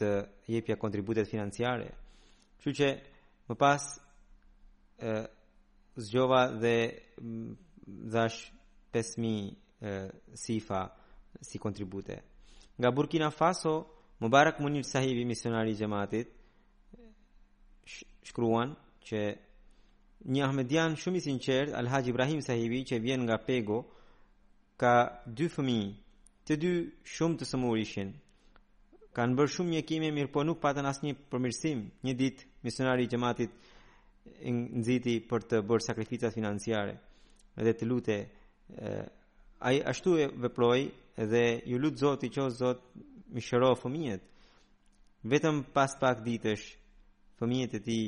[0.00, 0.10] të
[0.52, 1.88] jepja kontributet financiare,
[2.62, 2.88] që që
[3.50, 3.82] më pas
[6.06, 6.76] zgjova dhe
[8.12, 8.40] dhash
[8.94, 10.80] 5.000 sifa
[11.48, 12.16] si kontribute.
[12.78, 13.74] Nga burkina faso,
[14.22, 16.26] më barak më sahibi misionari i Gjematit,
[18.28, 18.70] shkruan
[19.06, 19.20] që,
[20.32, 23.82] një ahmedian shumë i sinqert, Al-Haj Ibrahim Sahibi, që vjen nga Pego,
[24.80, 24.94] ka
[25.26, 25.80] dy fëmi,
[26.48, 26.70] të dy
[27.14, 28.14] shumë të sëmur ishin.
[29.14, 31.82] Kanë bërë shumë një kime, mirë po nuk patën asë një përmirësim.
[32.06, 33.52] Një ditë, misionari i gjematit
[34.48, 36.96] nëziti për të bërë sakrificat financiare
[37.64, 38.16] dhe të lute.
[39.60, 40.80] A i ashtu e veploj
[41.32, 43.04] dhe ju lutë zotë i qosë zotë
[43.36, 44.22] mi shëro fëmijet.
[45.30, 46.64] Vetëm pas pak ditësh,
[47.38, 47.98] fëmijet e ti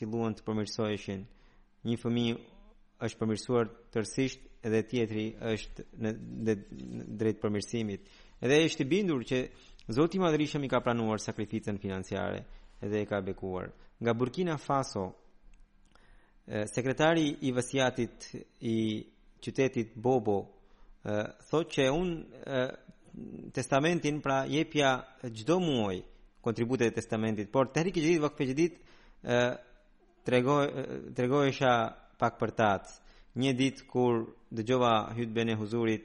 [0.00, 1.22] filluan të përmirësojshin
[1.88, 2.24] një fëmi
[3.02, 6.10] është përmirësuar tërsisht edhe tjetri është në,
[6.46, 6.52] në,
[7.18, 8.04] drejt përmirësimit.
[8.42, 9.38] Edhe është i bindur që
[9.96, 12.44] Zoti Madrishëm i ka pranuar sakrificën financiare
[12.82, 13.72] edhe e ka bekuar.
[14.00, 15.08] Nga Burkina Faso,
[16.70, 18.28] sekretari i vësiatit
[18.66, 18.76] i
[19.42, 20.36] qytetit Bobo
[21.48, 22.10] thot që un
[23.54, 24.90] testamentin pra jepja
[25.34, 25.96] çdo muaj
[26.42, 28.78] kontributet e testamentit, por tehrik i gjithë vakfe gjithit
[30.24, 30.66] tregoj
[31.16, 31.74] tregojsha
[32.18, 32.70] pak për ta.
[33.36, 34.18] Një ditë kur
[34.52, 36.04] dëgjova hutben e huzurit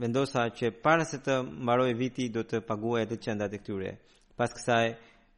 [0.00, 3.90] vendosa që para se të mbaroj viti do të paguaj edhe qendat të këtyre.
[4.36, 4.86] Pas kësaj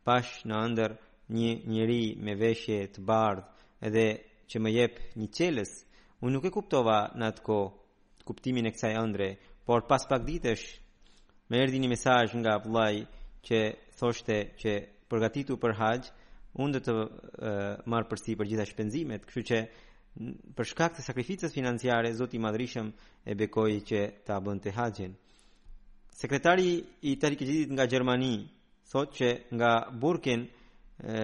[0.07, 0.93] pash në ëndër
[1.35, 4.07] një njeri me veshje të bardhë edhe
[4.51, 5.71] që më jep një qeles.
[6.23, 7.59] Unë nuk e kuptova në atë ko
[8.29, 9.29] kuptimin e kësaj ëndre,
[9.67, 10.65] por pas pak ditësh
[11.51, 13.03] më erdhi një mesazh nga vllai
[13.47, 13.59] që
[13.99, 14.71] thoshte që
[15.11, 16.11] përgatitu për haxh,
[16.61, 17.09] unë dhe të uh,
[17.89, 19.61] marë përsi për gjitha shpenzimet, këshu që
[20.57, 22.91] për shkak të sakrificës financiare, Zoti Madrishëm
[23.33, 25.15] e bekoi që ta bën të haxhin.
[26.13, 26.75] Sekretari
[27.09, 28.35] i Tarikëgjitit nga Gjermani
[28.91, 29.71] thot që nga
[30.03, 30.43] Burkin
[31.01, 31.23] e,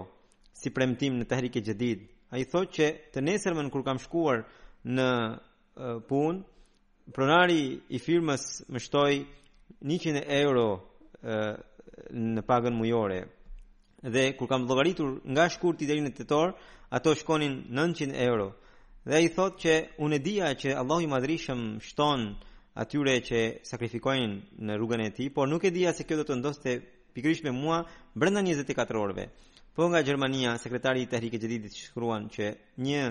[0.58, 1.94] si premtim në Tahrike A
[2.34, 4.42] Ai thot që të nesërmën kur kam shkuar
[4.84, 5.10] në
[6.10, 6.42] punë
[7.12, 9.18] pronari i firmës më shtoi
[9.84, 10.64] 100 euro
[11.22, 11.54] e,
[12.16, 13.18] në pagën mujore.
[14.04, 16.54] Dhe kur kam llogaritur nga shkurti deri në tetor,
[16.92, 18.54] ato shkonin 900 euro.
[19.04, 19.76] Dhe ai thotë që
[20.06, 22.24] unë dija që Allahu i Madhrishëm shton
[22.80, 26.40] atyre që sakrifikojnë në rrugën e tij, por nuk e dija se kjo do të
[26.40, 26.78] ndoste
[27.14, 27.82] pikërisht me mua
[28.16, 29.28] brenda 24 orëve.
[29.76, 33.04] Po nga Gjermania, sekretari i Tehrike Gjedidit shkruan që një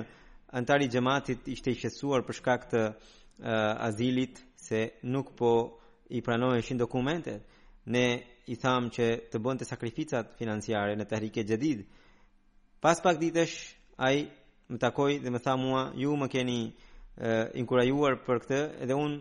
[0.59, 2.83] antari gjematit ishte i shesuar për shkak të
[3.37, 3.47] uh,
[3.81, 5.71] azilit se nuk po
[6.11, 7.43] i pranoheshin dokumentet.
[7.87, 8.07] Ne
[8.47, 11.85] i thamë që të bënd të sakrificat financiare në të hrike gjedid.
[12.81, 13.55] Pas pak ditësh,
[13.97, 14.29] ai
[14.73, 19.21] më takoj dhe më tha mua, ju më keni uh, inkurajuar për këtë edhe unë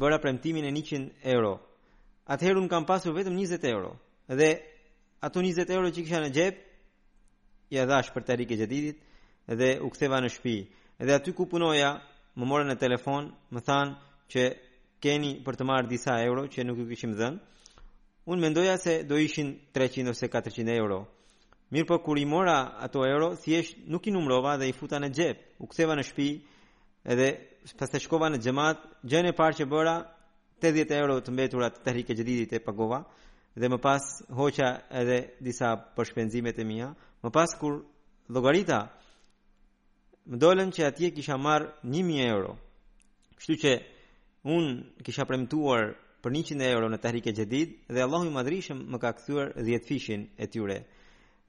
[0.00, 1.56] bëra premtimin e 100 euro.
[2.30, 3.96] Atëherë unë kam pasur vetëm 20 euro.
[4.28, 4.50] Dhe
[5.22, 6.58] ato 20 euro që kisha në gjep,
[7.70, 8.98] ja dhash për të rike gjedidit
[9.46, 10.56] dhe u ktheva në shpi.
[11.00, 11.96] Edhe aty ku punoja,
[12.38, 13.96] më morën në telefon, më thanë
[14.32, 14.42] që
[15.02, 17.38] keni për të marrë disa euro që nuk ju kishim dhënë.
[18.30, 20.98] Unë mendoja se do ishin 300 ose 400 euro.
[21.72, 25.10] Mirë po kur i mora ato euro, thjesht nuk i numrova dhe i futa në
[25.14, 25.36] xhep.
[25.62, 26.28] U ktheva në shtëpi
[27.10, 27.28] edhe
[27.78, 28.78] pas të shkova në xhamat,
[29.10, 29.96] gjenë e parë që bëra
[30.60, 33.02] 80 euro të mbetura të rike gjedidit e pagova
[33.58, 34.02] dhe më pas
[34.36, 34.68] hoqa
[35.00, 36.90] edhe disa për shpenzimet e mia.
[37.22, 37.80] Më pas kur
[38.32, 38.78] llogarita
[40.28, 42.56] më dolën që atje kisha marr 1000 euro.
[43.38, 43.72] Kështu që
[44.54, 44.64] un
[45.04, 45.82] kisha premtuar
[46.22, 49.84] për 100 euro në Tahrik e Jadid dhe Allahu i madhrishëm më ka kthyer 10
[49.88, 50.78] fishin e tyre.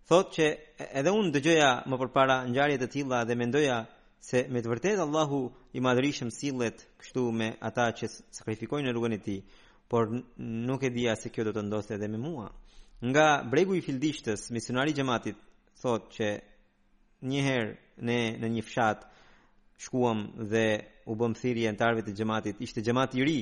[0.07, 0.45] Thotë që
[0.99, 3.77] edhe un dëgjoja më përpara ngjarje të tilla dhe mendoja
[4.21, 5.41] se me të vërtetë Allahu
[5.77, 8.05] i madhrishëm sillet kështu me ata që
[8.37, 9.39] sakrifikojnë në rrugën e tij,
[9.91, 10.05] por
[10.67, 12.47] nuk e dija se kjo do të ndodhte edhe me mua.
[13.09, 15.37] Nga bregu i fildishtës, misionari i xhamatit
[15.81, 16.27] thotë që
[17.29, 17.73] një herë
[18.05, 19.03] ne në një fshat
[19.81, 20.21] shkuam
[20.51, 20.65] dhe
[21.09, 23.37] u bëm thirrje antarëve të xhamatit ishte xhamati i ri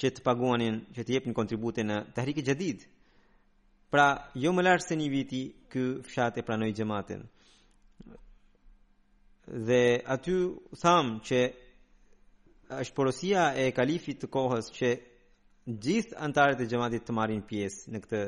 [0.00, 2.86] që të paguanin që të jepnin kontribute në Tahrik e Jadid
[3.92, 4.06] pra
[4.38, 5.42] jo më lart se një viti
[5.72, 7.26] ky fshat e pranoi xhamatin
[9.68, 9.82] dhe
[10.16, 10.36] aty
[10.80, 11.38] tham që
[12.80, 14.88] është porosia e kalifit të kohës që
[15.84, 18.22] gjithë antarët e xhamatit të marrin pjesë në këtë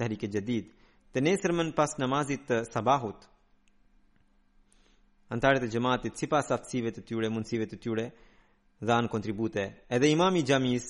[0.00, 0.74] Tahrik e Jadid
[1.08, 3.22] Të nesërmën pas namazit të sabahut,
[5.28, 8.04] antarët e gjematit si pas aftësive të tyre, mundësive të tyre,
[8.80, 9.64] dhanë kontribute.
[9.90, 10.86] Edhe imami Gjamis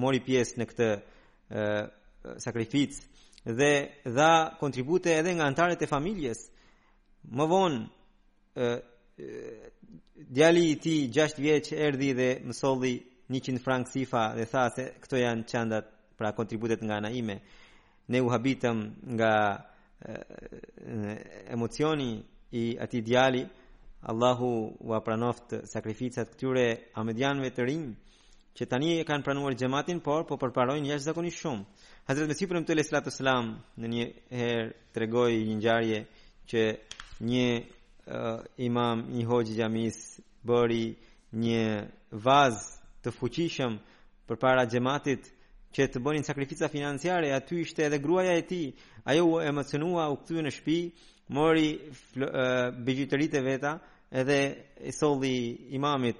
[0.00, 1.64] mori pjesë në këtë e,
[2.42, 3.70] sakrificë dhe
[4.16, 6.46] dha kontribute edhe nga antarët e familjes.
[7.30, 7.80] Më vonë,
[10.32, 12.92] djali i ti 6 vjeq erdi dhe mësolli
[13.30, 15.86] 100 frank sifa dhe tha se këto janë qandat
[16.20, 17.36] pra kontributet nga naime.
[18.12, 18.78] Ne u habitëm
[19.16, 19.32] nga
[20.00, 21.08] e,
[21.54, 22.18] emocioni
[22.52, 23.46] i ati djali,
[24.02, 26.62] Allahu u apranoft sakrificat këtyre
[26.96, 27.90] amedianve të rinj
[28.56, 31.66] që tani e kanë pranuar xhamatin por po përparojnë jashtëzakonisht shumë.
[32.08, 33.50] Hazrat Mesih ibn Tulay sallallahu selam
[33.84, 34.06] në një
[34.38, 35.98] herë tregoi një ngjarje
[36.52, 36.64] që
[37.28, 38.40] një uh,
[38.70, 40.00] imam një hoxh xhamis
[40.48, 40.84] bëri
[41.44, 41.62] një
[42.24, 42.64] vaz
[43.04, 43.76] të fuqishëm
[44.32, 45.28] përpara xhamatit
[45.76, 48.72] që të bënin sakrifica financiare, aty ishte edhe gruaja e tij.
[49.12, 50.78] Ajo u emocionua, u kthye në shtëpi,
[51.30, 51.68] mori
[52.24, 53.76] uh, bigjiteritë veta,
[54.10, 56.16] edhe i solli imamit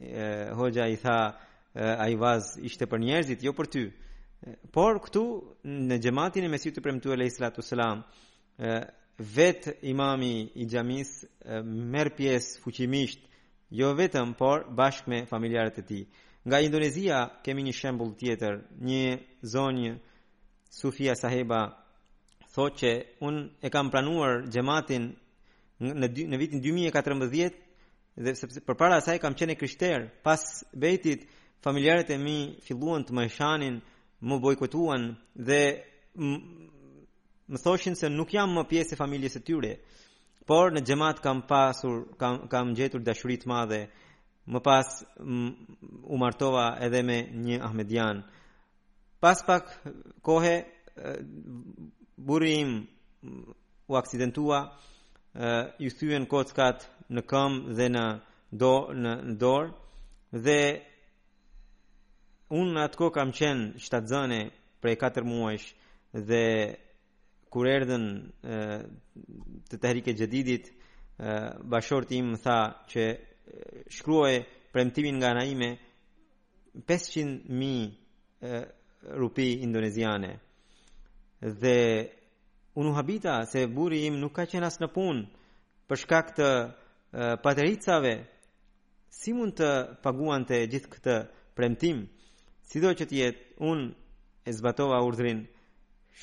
[0.00, 1.38] e, hoxha i tha
[1.74, 3.82] a i vaz ishte për njerëzit, jo për ty.
[4.72, 5.22] Por këtu
[5.64, 8.02] në gjematin e mesit të premtu e lejtë salatu selam,
[9.36, 11.12] vetë imami i gjamis
[11.92, 13.22] merë pjesë fuqimisht,
[13.72, 16.00] jo vetëm, por bashkë me familjarët e ti.
[16.44, 18.52] Nga Indonezia kemi një shembul tjetër,
[18.88, 19.04] një
[19.54, 19.92] zonjë
[20.78, 21.62] Sufia Saheba
[22.54, 22.90] thot që
[23.26, 25.12] unë e kam pranuar gjematin
[25.82, 27.54] në në vitin 2014
[28.22, 31.24] dhe sepse përpara asaj kam qenë krishter pas betit
[31.64, 33.76] familjarët e mi filluan të më shanin
[34.28, 35.02] më bojkotuan
[35.48, 35.62] dhe
[37.50, 39.72] më thoshin se nuk jam më pjesë e familjes së tyre
[40.46, 43.80] por në xhamat kam pasur kam kam gjetur dashuri të madhe
[44.52, 48.18] më pas u martova edhe me një ahmedian
[49.22, 49.64] pas pak
[50.28, 50.54] kohe
[52.18, 52.72] burri im
[53.88, 54.58] u aksidentua
[55.80, 58.06] ju thyen kockat në këmbë dhe në
[58.60, 58.72] do
[59.02, 59.72] në, në dorë
[60.44, 60.58] dhe
[62.52, 64.40] un atko kam qen shtatzënë
[64.84, 65.68] prej 4 muajsh
[66.28, 66.44] dhe
[67.52, 68.04] kur erdhën
[69.70, 70.68] te tehrike e jadidit
[71.70, 72.58] bashortim im tha
[72.92, 73.04] që
[73.96, 74.34] shkruaj
[74.72, 75.70] premtimin nga ana ime
[76.76, 78.56] 500 mijë
[79.20, 80.32] rupi indoneziane
[81.62, 81.78] dhe
[82.74, 85.22] unë habita se buri im nuk ka qenë as në punë
[85.90, 86.48] për shkak të
[87.36, 88.10] uh,
[89.12, 89.68] si mund të
[90.02, 91.16] paguan të gjithë këtë
[91.56, 91.98] premtim
[92.70, 93.88] si do që jetë, unë
[94.48, 95.44] e zbatova urdrin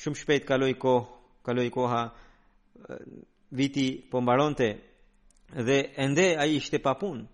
[0.00, 1.06] shumë shpejt kaloi kohë
[1.46, 2.02] kaloi koha
[3.58, 4.68] viti po mbaronte
[5.66, 7.24] dhe ende ai ishte pa punë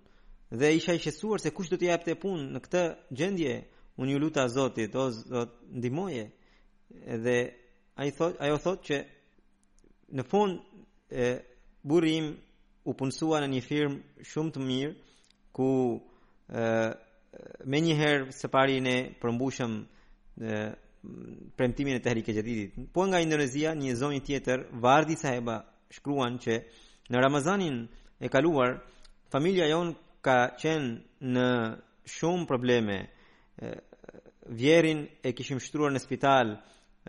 [0.61, 2.83] dhe isha i shesuar se kush do t'i japte punë në këtë
[3.19, 3.53] gjendje
[4.01, 6.23] unë ju luta Zotit o Zot ndihmoje
[7.17, 7.37] edhe
[7.97, 8.97] ai thot ajo thot që
[10.17, 10.59] në fund
[11.11, 11.27] e
[11.89, 12.27] burri im
[12.85, 13.97] u punsua në një firmë
[14.33, 14.93] shumë të mirë
[15.57, 15.69] ku
[16.61, 16.67] e,
[17.71, 19.73] me një herë së pari ne përmbushëm
[21.57, 22.75] premtimin e të herike gjedidit.
[22.93, 25.57] Po nga Indonezia, një zonjë tjetër, Vardi Saheba
[25.97, 26.55] shkruan që
[27.11, 27.79] në Ramazanin
[28.21, 28.71] e kaluar,
[29.33, 30.91] familja jonë ka qenë
[31.33, 31.49] në
[32.19, 32.99] shumë probleme.
[33.65, 33.69] E,
[34.61, 36.59] vjerin e kishim shtruar në spitalë,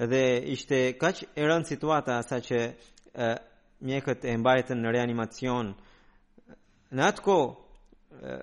[0.06, 2.60] dhe ishte kaq e rënd situata sa që
[3.82, 5.74] mjekët e mbajtën në reanimacion
[6.94, 8.36] në atë kohë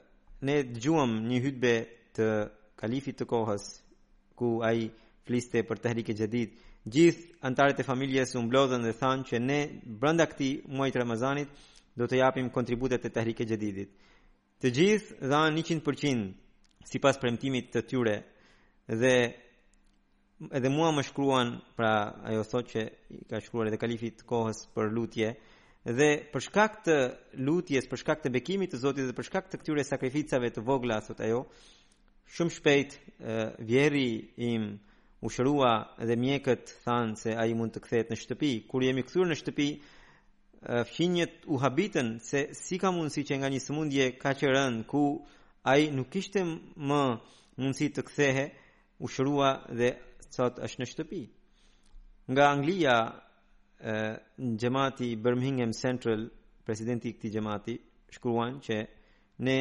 [0.45, 1.75] ne dëgjuam një hutbë
[2.19, 2.27] të
[2.79, 3.65] kalifit të kohës
[4.35, 4.89] ku ai
[5.25, 6.51] fliste për të e gjedit.
[6.87, 9.61] gjith antarët e familjes u mblodhën dhe thanë që ne
[10.01, 11.49] brenda këtij muaji të Ramazanit
[11.97, 13.91] do të japim kontributet të tehrike e jetit
[14.61, 16.35] të gjithë dhanë 100%
[16.85, 18.17] sipas premtimit të tyre
[19.01, 19.15] dhe
[20.53, 22.83] edhe mua më shkruan pra ajo thotë që
[23.31, 25.31] ka shkruar edhe kalifi të kohës për lutje
[25.85, 26.97] dhe për shkak të
[27.47, 31.01] lutjes për shkak të bekimit të Zotit dhe për shkak të këtyre sakrificave të vogla
[31.07, 31.45] sot ajo
[32.37, 33.03] shumë shpejt e,
[33.59, 34.09] vjeri
[34.41, 34.65] im
[35.25, 35.71] u shërua
[36.09, 39.71] dhe mjekët thanë se ai mund të kthehet në shtëpi kur jemi kthyer në shtëpi
[40.95, 45.03] fëmijët u habitën se si ka mundësi që nga një sëmundje ka që rënë ku
[45.69, 46.41] ai nuk ishte
[46.89, 47.01] më
[47.61, 48.45] mundësi të kthehe
[49.05, 49.91] u shërua dhe
[50.35, 51.21] sot është në shtëpi.
[52.33, 52.95] Nga Anglia,
[54.43, 56.27] në gjemati Birmingham Central,
[56.65, 57.75] presidenti këti gjemati,
[58.15, 58.77] shkruan që
[59.45, 59.59] ne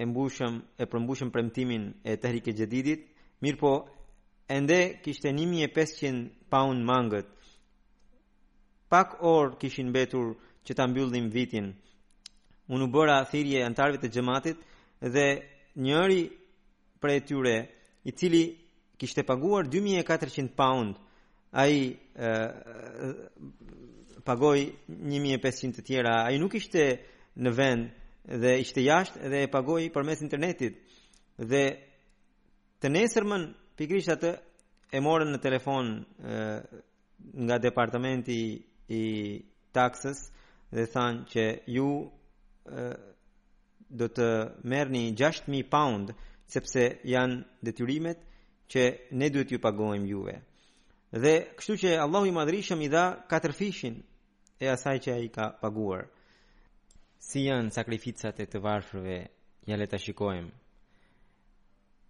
[0.00, 3.06] e mbushëm e përmbushëm premtimin e tehrike gjedidit,
[3.42, 3.70] mirë po
[4.52, 7.30] ende kishte 1500 pound mangët.
[8.92, 10.34] Pak orë kishin betur
[10.68, 11.72] që ta mbyllim vitin.
[12.72, 14.58] Unë u bëra thirrje antarëve të gjematit,
[15.14, 15.26] dhe
[15.84, 16.20] njëri
[17.00, 17.56] prej tyre,
[18.04, 18.44] i cili
[18.98, 20.96] kishte paguar 2400 pound.
[21.52, 21.96] Ai
[24.24, 26.14] pagoi 1500 të tjera.
[26.28, 26.82] Ai nuk ishte
[27.36, 27.86] në vend
[28.42, 30.80] dhe ishte jashtë dhe e pagoi përmes internetit.
[31.38, 31.64] Dhe
[32.80, 33.44] të nesërmën
[33.78, 34.32] pikrisht atë
[34.92, 36.42] e morën në telefon e,
[37.46, 38.38] nga departamenti
[39.00, 39.04] i
[39.76, 40.18] taksës
[40.74, 41.44] dhe thanë që
[41.76, 42.86] ju e,
[43.90, 44.26] do të
[44.64, 46.12] merrni 6000 pound
[46.50, 48.26] sepse janë detyrimet e,
[48.68, 48.82] që
[49.20, 50.36] ne duhet ju pagojmë juve.
[51.12, 54.00] Dhe kështu që Allahu i madhrishëm i dha katër fishin
[54.58, 56.02] e asaj që ai ka paguar.
[57.22, 59.18] Si janë sakrificat e të varfërve,
[59.66, 60.50] ja le ta shikojmë.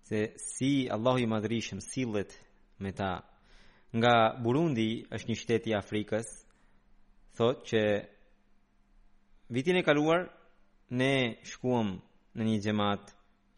[0.09, 2.31] Se si Allahu i madhrishëm sillet
[2.81, 3.21] me ta.
[3.97, 6.27] Nga Burundi është një shtet i Afrikës,
[7.37, 7.83] thotë që
[9.55, 10.21] vitin e kaluar
[10.99, 11.13] ne
[11.51, 11.97] shkuam
[12.37, 13.03] në një xhamat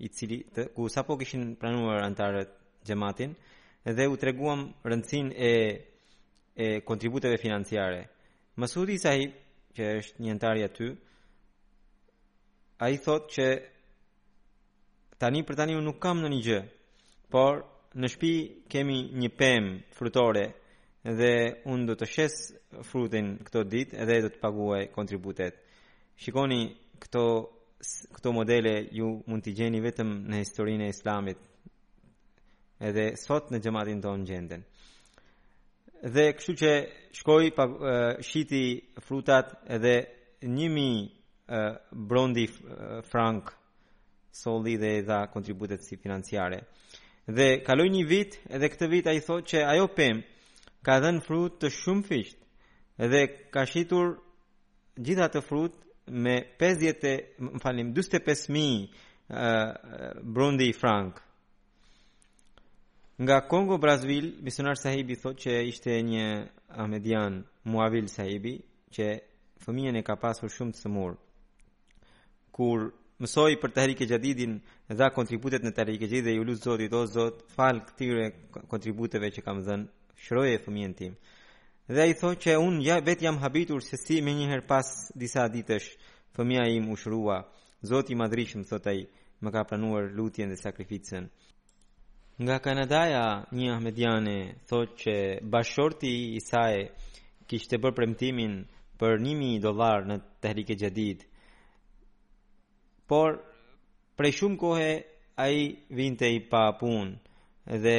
[0.04, 2.57] i cili të, ku sapo kishin pranuar antarët
[2.88, 3.32] xhamatin
[3.84, 5.52] dhe u treguam rëndësinë e
[6.58, 8.00] e kontributeve financiare.
[8.58, 9.30] Masudi Sahib,
[9.76, 10.88] që është një antar i aty,
[12.84, 13.46] ai thotë që
[15.22, 16.58] tani për tani unë nuk kam ndonjë gjë,
[17.32, 17.60] por
[18.00, 18.34] në shtëpi
[18.74, 20.42] kemi një pemë frutore
[21.18, 21.32] dhe
[21.70, 22.34] unë do të shes
[22.90, 25.54] frutin këto ditë edhe do të paguaj kontributet.
[26.22, 26.60] Shikoni
[27.02, 27.24] këto
[28.18, 31.38] këto modele ju mund t'i gjeni vetëm në historinë e Islamit
[32.86, 34.60] edhe sot në gjëmatin tonë gjenden.
[36.14, 36.72] Dhe kështu që
[37.18, 37.64] shkoj pa
[38.24, 38.60] shiti
[39.02, 39.94] frutat edhe
[40.46, 40.88] njëmi
[42.08, 42.44] brondi
[43.10, 43.50] frank
[44.42, 46.60] soli dhe dha kontributet si financiare.
[47.26, 50.22] Dhe kaloj një vit edhe këtë vit a i thot që ajo pem
[50.86, 52.38] ka dhen frut të shumë fisht
[53.04, 54.14] edhe ka shitur
[54.96, 55.74] gjitha të frut
[56.08, 57.02] me 50,
[57.36, 61.20] më falim, 25.000 uh, brondi frank.
[63.20, 66.26] Nga Kongo Brazvil, misionar sahibi thot që ishte një
[66.84, 68.52] Ahmedian Muavil sahibi
[68.94, 69.06] që
[69.64, 71.16] fëmijën e ka pasur shumë të sëmur.
[72.54, 72.84] Kur
[73.18, 74.54] mësoj për të herike gjadidin
[75.00, 78.28] dhe kontributet në të herike gjadid dhe ju lusë zot, ju do zot, falë këtire
[78.74, 79.88] kontributeve që kam dhenë,
[80.28, 81.18] shëroje e fëmijën tim.
[81.90, 84.94] Dhe i thot që unë ja, vetë jam habitur se si me njëherë pas
[85.24, 85.90] disa ditësh
[86.38, 87.40] fëmija im u shrua,
[87.82, 89.06] zot i madrishëm, thot e i,
[89.42, 91.26] më ka planuar lutjen dhe sakrificën.
[92.38, 94.34] Nga Kanadaja një ahmedjane
[94.70, 95.14] thot që
[95.50, 96.76] bashorti i saj
[97.50, 98.52] kishtë të bërë premtimin
[99.00, 101.24] për 1.000 dolar në të hrike gjadit.
[103.10, 103.40] Por,
[104.16, 104.90] prej shumë kohë
[105.46, 107.98] ai i vinte i pa punë dhe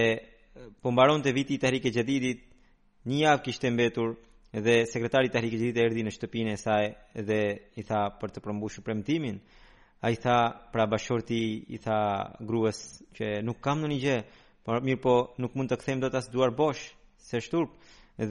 [0.84, 2.48] po të viti të hrike gjaditit
[3.12, 4.16] një avë kishtë të mbetur
[4.66, 6.86] dhe sekretari të hrike gjaditit e erdi në shtëpine e saj
[7.28, 7.42] dhe
[7.80, 9.42] i tha për të përmbushu premtimin.
[10.02, 12.00] A i tha, pra bashorti i tha
[12.48, 12.78] gruës
[13.18, 14.20] që nuk kam në një gjë,
[14.64, 16.86] por mirë po nuk mund të këthejmë do të asë duar bosh,
[17.20, 17.74] se shturp,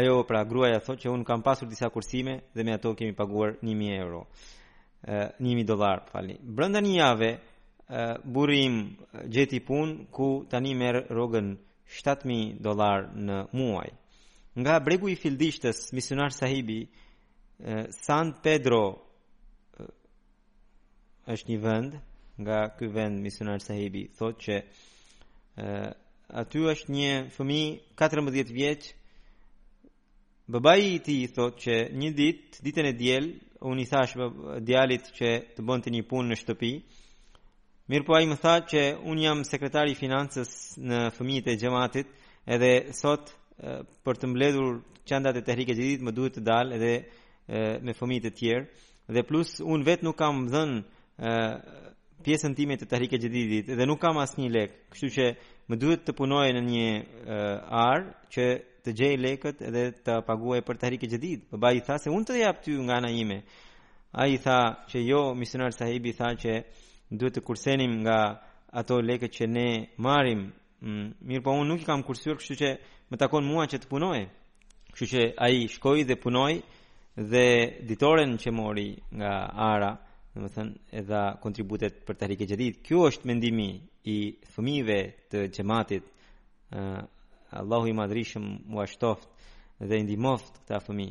[0.00, 3.54] ajo pra gruaja thot që unë kam pasur disa kursime dhe me ato kemi paguar
[3.62, 4.24] 1.000 euro,
[5.06, 6.36] 1.000 dolar, falni.
[6.42, 7.30] Brënda një jave,
[8.34, 8.80] burim
[9.34, 11.54] gjeti pun ku tani merë rogën
[12.02, 13.88] 7.000 dolar në muaj.
[14.58, 16.82] Nga bregu i fildishtës, misionar sahibi,
[18.02, 18.84] San Pedro,
[21.28, 21.96] është një vend
[22.40, 24.56] nga ky vend misionar Sahibi thotë që
[26.42, 28.86] aty është një fëmijë 14 vjeç
[30.50, 33.28] babai i tij thotë që një ditë ditën e diel
[33.68, 34.14] unë i thash
[34.68, 36.72] djalit që të bënte një punë në shtëpi
[37.92, 40.50] mirë po ai më tha që un jam sekretari i financës
[40.88, 42.08] në fëmijët e xhamatit
[42.54, 43.34] edhe sot
[44.04, 46.94] për të mbledhur qendrat e tehrike gjithit më duhet të dal edhe
[47.84, 48.70] me fëmijët e tjerë
[49.14, 50.80] dhe plus un vet nuk kam dhënë
[52.24, 55.26] pjesën time të tahrike gjedidit dhe nuk kam asë një lek, kështu që
[55.68, 58.44] më duhet të punoj në një uh, arë që
[58.84, 62.40] të gjej lekët dhe të paguaj për tahrike e Përba i tha se unë të
[62.40, 63.42] japë ty nga na ime.
[64.12, 64.58] A i tha
[64.88, 66.52] që jo, misionar sahibi tha që
[67.10, 68.40] duhet të kursenim nga
[68.72, 70.50] ato lekë që ne marim.
[70.80, 72.70] Mm, mirë po unë nuk i kam kursyer, kështu që
[73.10, 74.18] më takon mua që të punoj.
[74.94, 76.52] Kështu që a i shkoj dhe punoj
[77.32, 77.46] dhe
[77.88, 79.32] ditoren që mori nga
[79.72, 79.92] ara,
[80.34, 82.76] dhe më thënë edhe kontributet për të e gjedit.
[82.86, 83.68] Kjo është mendimi
[84.14, 84.18] i
[84.54, 84.98] fëmive
[85.30, 86.04] të gjematit.
[86.76, 87.00] Uh,
[87.60, 89.26] Allahu i madrishëm u ashtoft
[89.88, 91.08] dhe indimoft këta fëmi.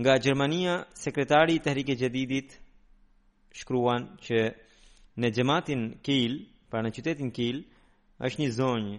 [0.00, 2.54] Nga Gjermania, sekretari të e gjedidit
[3.58, 4.38] shkruan që
[5.20, 6.34] në gjematin Kiel,
[6.70, 7.58] pra në qytetin Kiel,
[8.22, 8.96] është një zonjë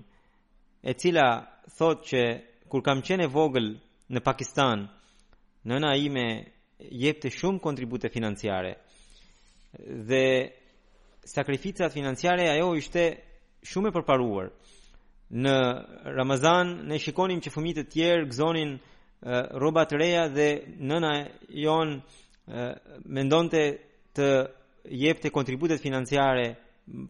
[0.84, 1.30] e cila
[1.78, 2.22] thot që
[2.70, 3.70] kur kam qenë vogël
[4.12, 4.90] në Pakistan,
[5.70, 6.26] nëna ime
[7.04, 8.76] jepte shumë kontribute financiare
[9.80, 10.53] dhe
[11.24, 13.03] sakrificat financiare ajo ishte
[13.72, 14.47] shumë e përparuar.
[15.32, 15.57] Në
[16.17, 18.72] Ramazan ne shikonim që fëmijët e tjerë gëzonin
[19.61, 20.49] rroba të reja dhe
[20.89, 21.11] nëna
[21.63, 22.01] jon e,
[23.05, 23.61] mendonte
[24.17, 24.28] të
[24.97, 26.47] jepte kontributet financiare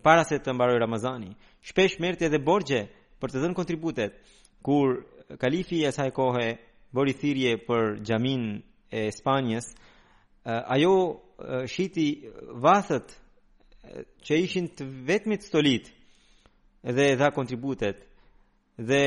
[0.03, 1.32] para se të mbaroj Ramazani.
[1.64, 2.82] Shpesh merte edhe borgje
[3.22, 4.12] për të dhënë kontributet
[4.62, 4.88] kur
[5.41, 6.47] kalifi i asaj kohe
[6.93, 8.59] bëri thirrje për xhamin
[8.91, 9.72] e Spanjës,
[10.46, 11.22] ajo
[11.68, 12.22] shiti
[12.64, 13.10] vathët
[14.26, 15.92] që ishin të vetmit stolit
[16.96, 17.98] dhe dha kontributet
[18.89, 19.04] dhe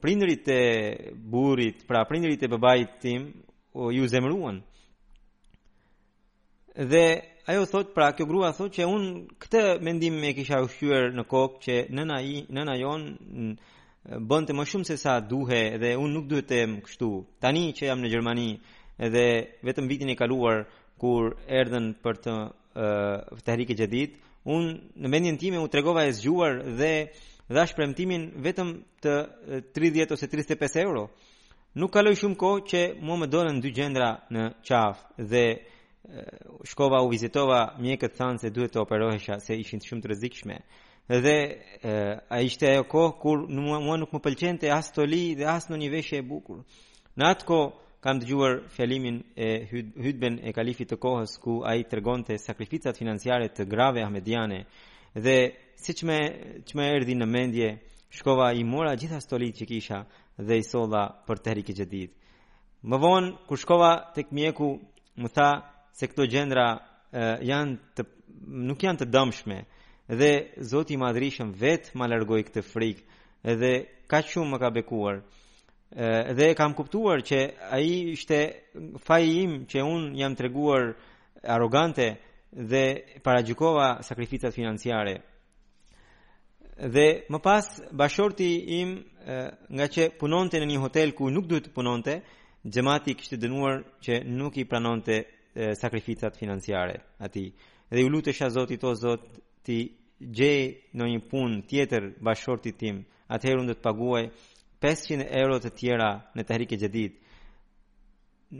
[0.00, 0.62] prindrit e
[1.30, 3.22] burit pra prindrit e babait tim
[3.80, 4.58] o ju zemruan
[6.90, 7.04] dhe
[7.50, 9.04] ajo thot pra kjo grua thot që un
[9.42, 13.02] këtë mendim me kisha ushqyër në kok që nëna, i, nëna jon
[14.28, 17.10] bënte më shumë se sa duhe dhe un nuk duhet e më kështu
[17.40, 18.48] tani që jam në Gjermani
[19.06, 19.26] edhe
[19.64, 20.66] vetëm vitin e kaluar
[21.00, 21.30] kur
[21.60, 26.60] erdhen për të uh, të rikë gjedit unë në mendjen time u tregova e zgjuar
[26.80, 26.92] dhe
[27.54, 28.74] dha shpremtimin vetëm
[29.04, 29.14] të
[29.76, 31.06] 30 ose 35 euro
[31.80, 35.60] nuk kaloj shumë ko që mua më dorën dy gjendra në qaf dhe uh,
[36.72, 40.56] shkova u vizitova mjekët thanë se duhet të operohesha se ishin të shumë të rëzikshme
[41.24, 45.08] dhe uh, a ishte ajo kohë ko kur mua nuk më pëlqente as të
[45.40, 46.60] dhe as në një veshje e bukur
[47.16, 47.60] në atë ko
[48.00, 49.46] Kam të gjuar fjalimin e
[50.04, 54.60] hytben e kalifit të kohës ku a i tërgon të sakrificat financiare të grave ahmediane
[55.14, 55.34] dhe
[55.82, 56.16] si që me,
[56.70, 57.68] që erdi në mendje,
[58.16, 59.98] shkova i mora gjitha stolit që kisha
[60.40, 62.00] dhe i solla për të heri këgjë
[62.90, 64.68] Më vonë, kur shkova të këmjeku,
[65.20, 65.50] më tha
[65.98, 66.80] se këto gjendra e,
[67.44, 68.04] janë të,
[68.68, 69.58] nuk janë të dëmshme
[70.20, 70.30] dhe
[70.70, 73.72] zoti madrishëm vetë më lërgoj këtë frikë dhe
[74.10, 75.20] ka shumë më ka bekuar,
[76.36, 77.38] dhe kam kuptuar që
[77.70, 78.38] ai ishte
[79.04, 80.92] faji im që un jam treguar
[81.42, 82.12] arrogante
[82.52, 82.84] dhe
[83.46, 85.18] gjukova sakrificat financiare.
[86.78, 88.92] Dhe më pas bashorti im
[89.76, 92.22] nga që punonte në një hotel ku nuk duhet të punonte,
[92.72, 95.24] xhamati kishte dënuar që nuk i pranonte
[95.74, 97.50] sakrificat financiare atij.
[97.90, 99.22] Dhe ju lutesha Zotit o Zot
[99.66, 99.82] ti
[100.20, 104.24] gjej në një pun tjetër bashortit tim, atëherë unë do të paguaj
[104.80, 107.18] 500 euro të tjera në të herike gjedit.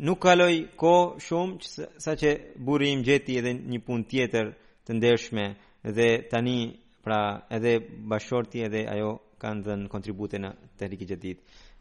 [0.04, 0.90] Nuk kaloj ko
[1.24, 4.52] shumë që sa që buri im gjeti edhe një pun tjetër
[4.86, 5.46] të ndershme
[5.96, 6.58] dhe tani
[7.04, 7.20] pra
[7.56, 7.72] edhe
[8.10, 9.10] bashorti edhe ajo
[9.40, 11.38] kanë dhënë kontribute në të herike gjedit.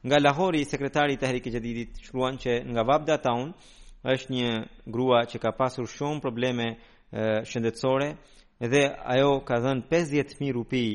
[0.07, 3.51] Nga Lahori, sekretari të herike gjedit shruan që nga Vabda Town
[4.07, 4.51] është një
[4.87, 6.79] grua që ka pasur shumë probleme e,
[7.49, 8.13] shëndetsore
[8.71, 10.85] dhe ajo ka dhënë 50.000 rupi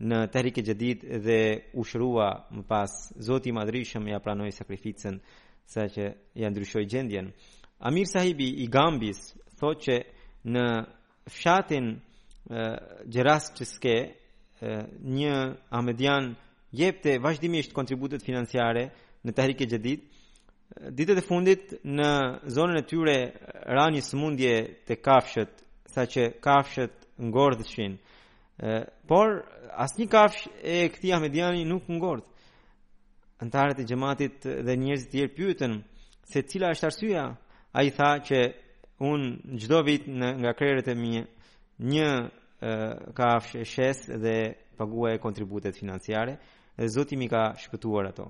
[0.00, 5.20] në Tehrik e Jadid dhe u më pas Zoti i ja pranoi sakrificën
[5.64, 7.32] sa që ja ndryshoi gjendjen.
[7.80, 9.96] Amir Sahibi i Gambis thotë që
[10.44, 10.84] në
[11.30, 12.00] fshatin
[13.06, 13.96] Gjeras që s'ke
[15.04, 16.34] një Ahmedian
[16.72, 18.90] jepte vazhdimisht kontributet financiare
[19.24, 20.00] në Tehrik e Jadid.
[20.90, 22.12] Ditët e fundit në
[22.50, 23.16] zonën e tyre
[23.74, 24.54] ra një smundje
[24.86, 25.52] të kafshët,
[25.88, 27.92] sa që kafshët ngordëshin.
[27.96, 28.12] Uh,
[29.06, 29.42] por
[29.74, 32.24] asnjë kafsh e këtij Ahmediani nuk ngort.
[33.42, 34.36] Antarët e xhamatit
[34.66, 35.74] dhe njerëzit tjerë pyetën
[36.30, 37.24] se cila është arsyeja.
[37.74, 38.38] Ai tha që
[39.10, 39.22] un
[39.62, 41.22] çdo vit në, nga krerët e mia
[41.92, 42.10] një
[42.68, 42.72] e,
[43.18, 44.36] kafsh e shes dhe
[44.78, 46.38] paguaj kontributet financiare
[46.78, 48.26] dhe Zoti më ka shpëtuar ato.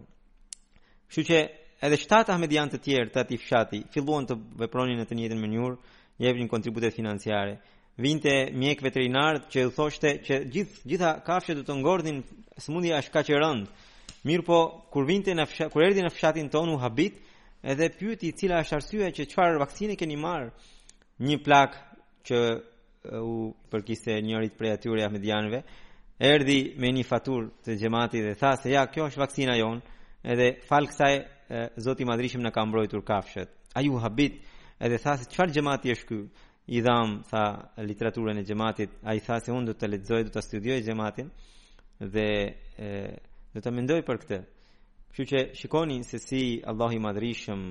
[1.12, 1.38] Kështu që
[1.84, 5.76] edhe shtatë Ahmedian të tjerë tatifshati filluan të veprojnë në të njëjtën mënyrë,
[6.24, 7.58] japin kontributet financiare
[7.98, 12.22] vinte mjek veterinar që u thoshte që gjith gjitha kafshët do të ngordhin
[12.58, 13.66] sëmundja është kaq e rënd.
[14.26, 14.56] Mirpo
[14.90, 17.20] kur vinte në fshat, kur erdhi në fshatin tonë u habit,
[17.62, 20.50] edhe pyeti cila është arsyeja që çfarë vaksinë keni marr.
[21.20, 21.76] Një plak
[22.26, 22.38] që
[23.20, 25.60] u përkiste njëri prej atyre Ahmedianëve,
[26.18, 29.78] erdhi me një faturë të xhamatit dhe tha se ja, kjo është vaksina jon,
[30.24, 31.14] edhe fal kësaj
[31.84, 33.50] zoti i madhrishëm na ka mbrojtur kafshët.
[33.78, 34.40] Ai u habit
[34.80, 36.22] edhe tha se çfarë xhamati është ky?
[36.66, 40.40] i dham tha literaturën e xhamatit ai tha se unë do të lexoj do të
[40.42, 41.28] studioj xhamatin
[42.12, 42.28] dhe
[43.54, 44.38] do të mendoj për këtë
[45.12, 47.62] kështu që shikoni se si Allahu i madhrishëm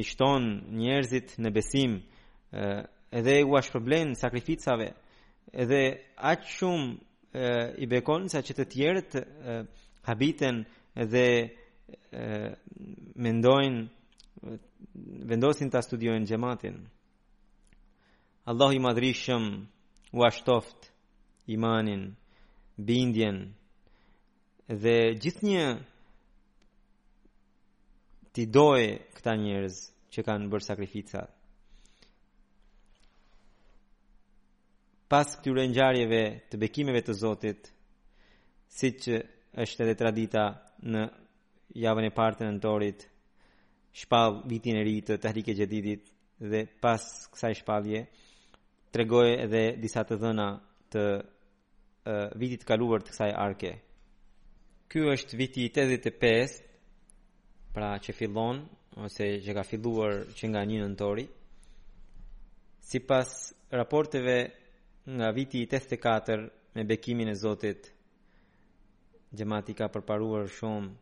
[0.00, 0.42] i shton
[0.80, 2.62] njerëzit në besim e,
[3.18, 4.88] edhe u shpërblen sakrificave
[5.62, 5.82] edhe
[6.16, 9.10] aq shumë i bekon sa që të tjerët
[10.08, 10.64] habiten
[11.12, 11.28] dhe
[13.24, 13.80] mendojnë
[15.30, 16.76] vendosin ta studiojnë xhamatin
[18.46, 19.66] Allahu i madrishëm,
[20.12, 20.90] u ashtoft
[21.46, 22.16] imanin,
[22.76, 23.36] bindjen
[24.66, 25.68] dhe gjithnjë
[28.34, 29.76] ti doje këta njerëz
[30.16, 31.20] që kanë bërë sakrifica.
[35.12, 37.70] Pas këtyre ngjarjeve të bekimeve të Zotit,
[38.78, 39.06] siç
[39.66, 40.48] është edhe tradita
[40.82, 41.04] në
[41.84, 43.06] javën e parë të nëntorit,
[44.02, 46.10] shpall vitin e ri të hrike gjedidit,
[46.52, 48.02] dhe pas kësaj shpallje,
[48.92, 50.46] tregoj edhe disa të dhëna
[50.92, 51.24] të uh,
[52.36, 53.70] vitit kaluar të kësaj arke.
[54.92, 56.56] Ky është viti 85,
[57.72, 58.58] pra që fillon
[59.00, 61.24] ose që ka filluar që nga 1 nëntori.
[62.84, 63.32] Sipas
[63.72, 64.36] raporteve
[65.16, 67.88] nga viti 84 me bekimin e Zotit,
[69.32, 70.92] xhamati ka përparuar shumë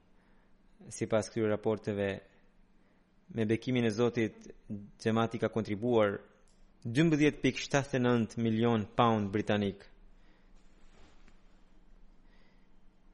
[0.95, 2.09] sipas këtyre raporteve
[3.35, 4.39] me bekimin e Zotit,
[5.01, 6.21] xhamati ka kontribuar
[6.87, 9.87] 12.79 milion pound britanik.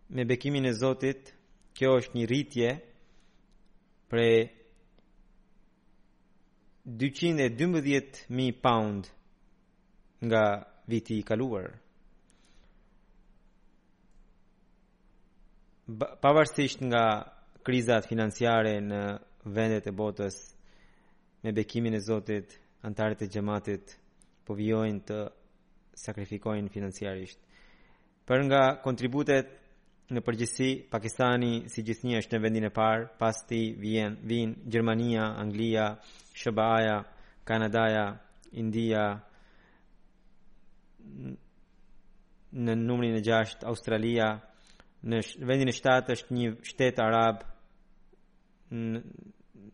[0.09, 1.33] Me bekimin e Zotit,
[1.75, 2.69] kjo është një rritje
[4.09, 4.37] prej
[6.87, 9.11] 212.000 pound
[10.23, 10.43] nga
[10.87, 11.73] viti i kaluar.
[16.23, 17.03] Pavarësisht nga
[17.67, 19.03] krizat financiare në
[19.47, 20.39] vendet e botës,
[21.43, 23.85] me bekimin e Zotit, antarët e gjematit
[24.47, 25.20] po vjojnë të
[25.97, 27.39] sakrifikojnë financiarisht.
[28.27, 29.53] Për nga kontributet
[30.12, 35.24] në përgjithësi, Pakistani si gjithni është në vendin e parë, pas ti vjen, vjen Gjermania,
[35.41, 35.87] Anglia,
[36.39, 36.99] Shëbaja,
[37.47, 38.07] Kanadaja,
[38.59, 39.07] India,
[42.53, 44.31] në numrin e 6 Australia,
[45.07, 47.43] në vendin e shtatë është një shtet arab,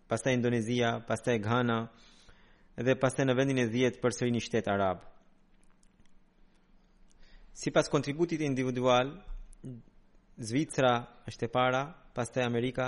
[0.08, 1.80] pastaj Indonezia, pastaj Ghana,
[2.80, 5.02] dhe pastaj në vendin e 10 përsëri në shtet arab.
[7.62, 9.12] Sipas kontributit individual,
[10.42, 10.90] Zvicra
[11.28, 11.82] është e para,
[12.14, 12.86] pastaj Amerika,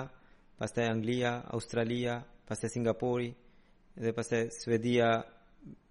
[0.58, 2.14] pastaj Anglia, Australia,
[2.48, 3.28] pastaj Singapuri
[4.00, 5.10] dhe pastaj Suedia,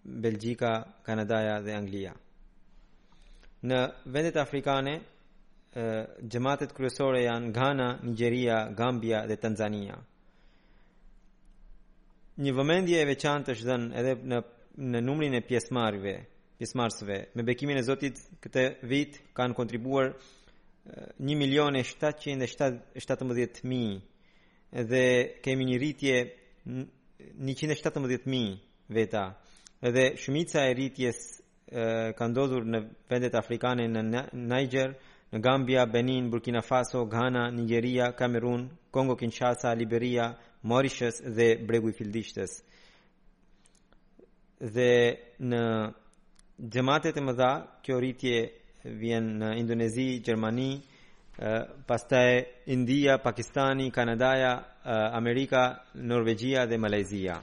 [0.04, 0.72] Belgjika,
[1.06, 2.14] Kanadaja dhe Anglia.
[3.70, 3.80] Në
[4.14, 4.96] vendet afrikane,
[5.78, 9.98] ë kryesore janë Ghana, Nigeria, Gambia dhe Tanzania.
[12.41, 14.38] Një vëmendje e veçantë është dhënë edhe në
[14.91, 16.13] në numrin e pjesëmarrësve,
[16.57, 17.17] pjesëmarrësve.
[17.38, 20.09] Me bekimin e Zotit këtë vit kanë kontribuar
[21.21, 22.41] 1.717.000
[24.93, 25.03] dhe
[25.45, 26.15] kemi një rritje
[26.65, 28.25] 117.000
[28.97, 29.23] veta.
[29.86, 31.21] Edhe shumica e rritjes
[32.17, 32.81] ka ndodhur në
[33.13, 34.97] vendet afrikane në Niger,
[35.38, 40.34] në Gambia, Benin, Burkina Faso, Ghana, Nigeria, Kamerun, Kongo Kinshasa, Liberia,
[40.72, 42.51] Morishës dhe Bregu i Fildishtës.
[44.64, 44.91] Dhe
[45.43, 45.64] në
[46.76, 47.49] gjematet e mëdha,
[47.84, 48.38] kjo rritje
[49.01, 50.70] vjen në Indonezi, Gjermani,
[51.89, 52.30] pastaj
[52.72, 54.53] India, Pakistani, Kanadaja,
[55.20, 55.64] Amerika,
[55.95, 57.41] Norvegjia dhe Malajzia.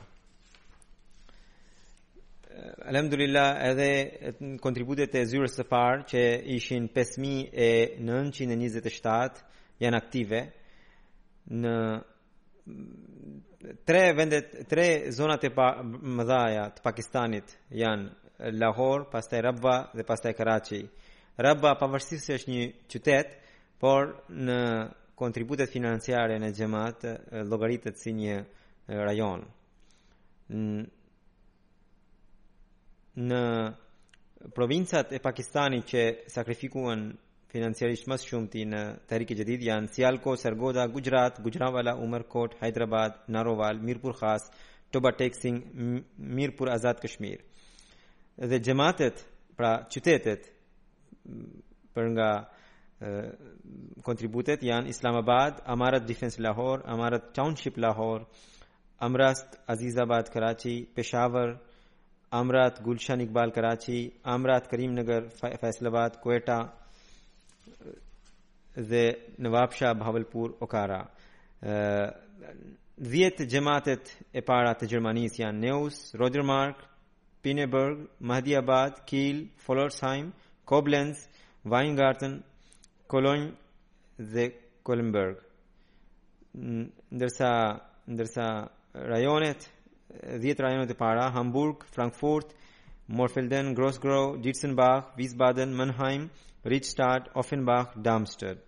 [2.91, 3.89] Alhamdulillah edhe
[4.61, 6.21] kontributet e zyrës së parë që
[6.57, 9.35] ishin 5927
[9.81, 10.41] janë aktive
[11.63, 11.75] në
[13.85, 20.33] tre vendet tre zonat e pa, mëdha të Pakistanit janë Lahore, pastaj Rabwa dhe pastaj
[20.39, 20.81] Karachi.
[21.45, 22.63] Rabwa pavarësisht se është një
[22.93, 23.35] qytet,
[23.81, 24.59] por në
[25.21, 27.05] kontributet financiare në xhamat
[27.49, 28.39] llogaritet si një
[28.89, 29.45] rajon.
[33.29, 33.45] Në
[34.57, 37.11] provincat e Pakistanit që sakrifikuan
[37.51, 38.81] financiarisht mas shumë ti në
[39.11, 44.47] Tahrik e Jadid janë Sialko, Sargodha, Gujrat, Gujranwala, Umarkot, Hyderabad, Narowal, Mirpur Khas,
[44.93, 47.43] Toba Tek Singh, Mirpur Azad Kashmir.
[48.37, 49.25] Dhe jemaatet,
[49.59, 50.47] pra qytetet
[51.95, 52.31] për nga
[54.07, 58.27] kontributet janë Islamabad, Amarat Defense Lahore, Amarat Township Lahore,
[59.01, 61.57] Amrast Azizabad Karachi, Peshawar,
[62.31, 66.59] Amrat Gulshan Iqbal Karachi, Amrat Karim Nagar, Faisalabad, Quetta,
[68.77, 71.03] dhe Nawab Shah Bahawalpur Okara.
[71.63, 72.15] Ë
[73.01, 76.81] 10 jematet e para të Gjermanisë janë Neus, Rodermark,
[77.43, 80.33] Pinneberg, Mahdiabad, Kiel, Follersheim,
[80.69, 81.23] Koblenz,
[81.65, 82.35] Weingarten,
[83.09, 83.55] Cologne
[84.19, 84.47] dhe
[84.85, 85.41] Kolmberg.
[86.57, 87.51] Ndërsa
[88.11, 88.47] ndërsa
[89.13, 89.65] rajonet
[90.43, 92.53] 10 rajonet e para Hamburg, Frankfurt,
[93.09, 96.29] Morfelden, Grossgrow, Dietzenbach, Wiesbaden, Mannheim,
[96.65, 98.59] Richstadt, Offenbach, Darmstadt.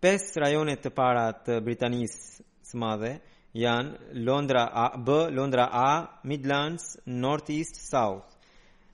[0.00, 3.14] Pes rajone të para të Britanisë së madhe
[3.56, 8.36] janë Londra A, B, Londra A, Midlands, North East, South.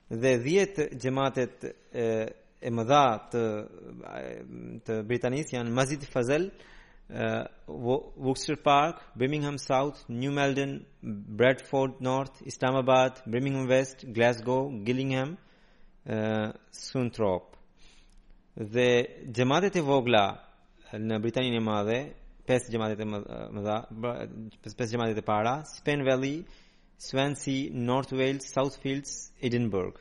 [0.08, 2.04] Dhe 10 xhamatet e,
[2.62, 3.02] e mëdha
[3.32, 3.42] të
[4.86, 6.46] të Britanisë janë Masjid Fazel,
[7.10, 15.34] uh, Worcester Park, Birmingham South, New Malden, Bradford North, Islamabad, Birmingham West, Glasgow, Gillingham,
[16.06, 17.54] Suntrop.
[18.54, 20.24] Dhe xhamatet e vogla
[20.98, 21.98] në Britaninë e Madhe,
[22.46, 23.76] pesë xhamatet e mëdha,
[24.64, 26.42] pesë pesë xhamatet e para, Spen Valley,
[26.98, 29.98] Swansea, North Wales, Southfields, Edinburgh.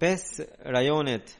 [0.00, 1.36] Pesë rajonet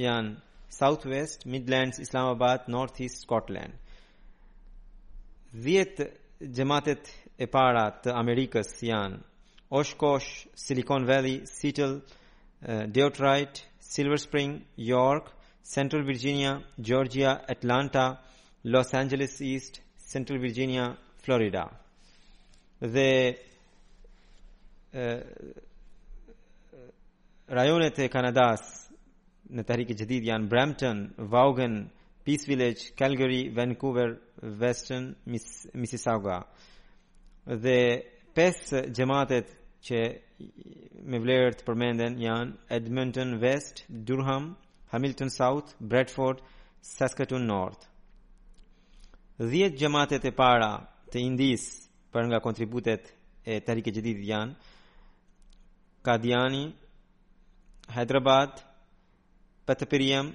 [0.00, 0.38] janë
[0.72, 3.74] South West, Midlands, Islamabad, North East, Scotland.
[5.52, 6.12] 10
[6.54, 9.18] xhamatet e para të Amerikës janë
[9.82, 12.00] Oshkosh, Silicon Valley, Seattle,
[12.66, 15.30] Detroit, Silver Spring, York,
[15.62, 18.18] Central Virginia, Georgia, Atlanta,
[18.64, 21.70] Los Angeles East, Central Virginia, Florida.
[22.80, 23.38] Dhe
[27.48, 28.64] rajonet e Kanadas
[29.50, 31.84] në tëhriki që didhja në Brampton, Vaughan,
[32.24, 34.18] Peace Village, Calgary, Vancouver,
[34.60, 36.42] Western Mississauga.
[37.46, 37.80] Dhe
[38.36, 39.50] pesë gjematet
[39.84, 39.98] që
[41.10, 44.52] me vlerë të përmenden janë Edmonton West, Durham,
[44.92, 46.42] Hamilton South, Bradford,
[46.80, 47.86] Saskatoon North.
[49.40, 50.72] 10 gjematet e para
[51.12, 51.64] të indis
[52.12, 53.08] për nga kontributet
[53.48, 54.58] e tarik e gjedit janë
[56.04, 56.66] Kadiani,
[57.94, 58.60] Hyderabad,
[59.66, 60.30] Patapiriam,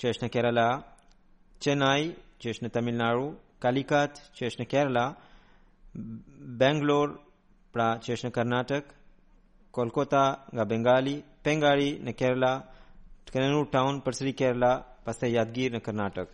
[0.00, 0.68] që është në Kerala,
[1.62, 3.26] Chennai, që është në Tamil Nadu,
[3.62, 5.04] Kalikat, që është në Kerala,
[6.60, 7.23] Bangalore,
[7.74, 8.90] pra që është në Karnatëk,
[9.74, 10.22] Kolkota
[10.54, 12.52] nga Bengali, Pengari në Kerala,
[13.26, 14.72] të Town për sëri Kerala,
[15.04, 15.32] pas të
[15.74, 16.28] në Karnatëk.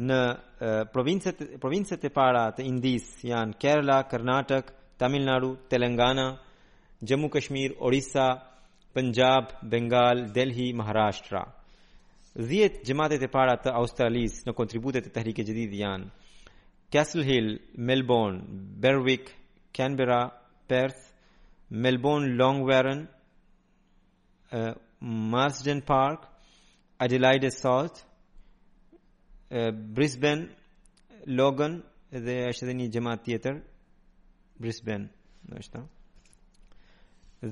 [0.00, 6.38] Në uh, provincët e para të Indis janë Kerala, Karnatëk, Tamil Nadu, Telangana,
[7.06, 8.28] Jammu Kashmir, Orisa,
[8.94, 11.44] Punjab, Bengal, Delhi, Maharashtra.
[12.36, 16.06] 10 gjematet e para të Australis në kontributet e tëhrike gjedi janë
[16.94, 18.40] Castle Hill, Melbourne,
[18.80, 19.32] Berwick,
[19.74, 20.22] Canberra,
[20.70, 21.12] Perth,
[21.70, 23.08] Melbourne Longwarren,
[24.52, 26.28] uh, Marsden Park,
[27.00, 28.04] Adelaide South,
[29.50, 30.46] uh, Brisbane
[31.26, 31.74] Logan
[32.12, 33.58] dhe është edhe një gjemat tjetër
[34.62, 35.10] Brisbane
[35.50, 35.84] në është ta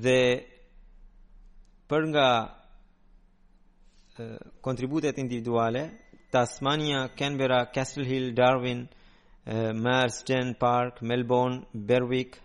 [0.05, 0.15] dhe
[1.91, 4.35] për nga uh,
[4.67, 5.83] kontributet individuale
[6.31, 12.39] Tasmania, Canberra, Castle Hill, Darwin, uh, Marsden Park, Melbourne, Berwick,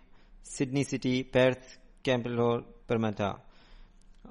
[0.45, 3.31] Sydney City, Perth, Campbell Hall për më ta.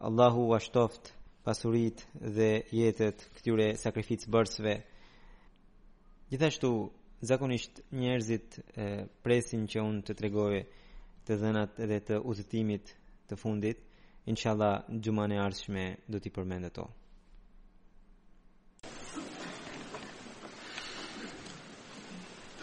[0.05, 1.11] Allahu u ashtoft
[1.43, 2.05] pasurit
[2.37, 4.75] dhe jetet këtyre sakrificë bërësve.
[6.31, 6.69] Gjithashtu,
[7.29, 8.87] zakonisht njerëzit e,
[9.25, 10.61] presin që unë të tregoj
[11.27, 12.93] të dhenat edhe të uzetimit
[13.29, 13.83] të fundit,
[14.31, 16.87] Inshallah, gjumane e arshme do t'i përmende to.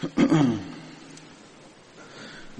[0.01, 0.57] Ahem.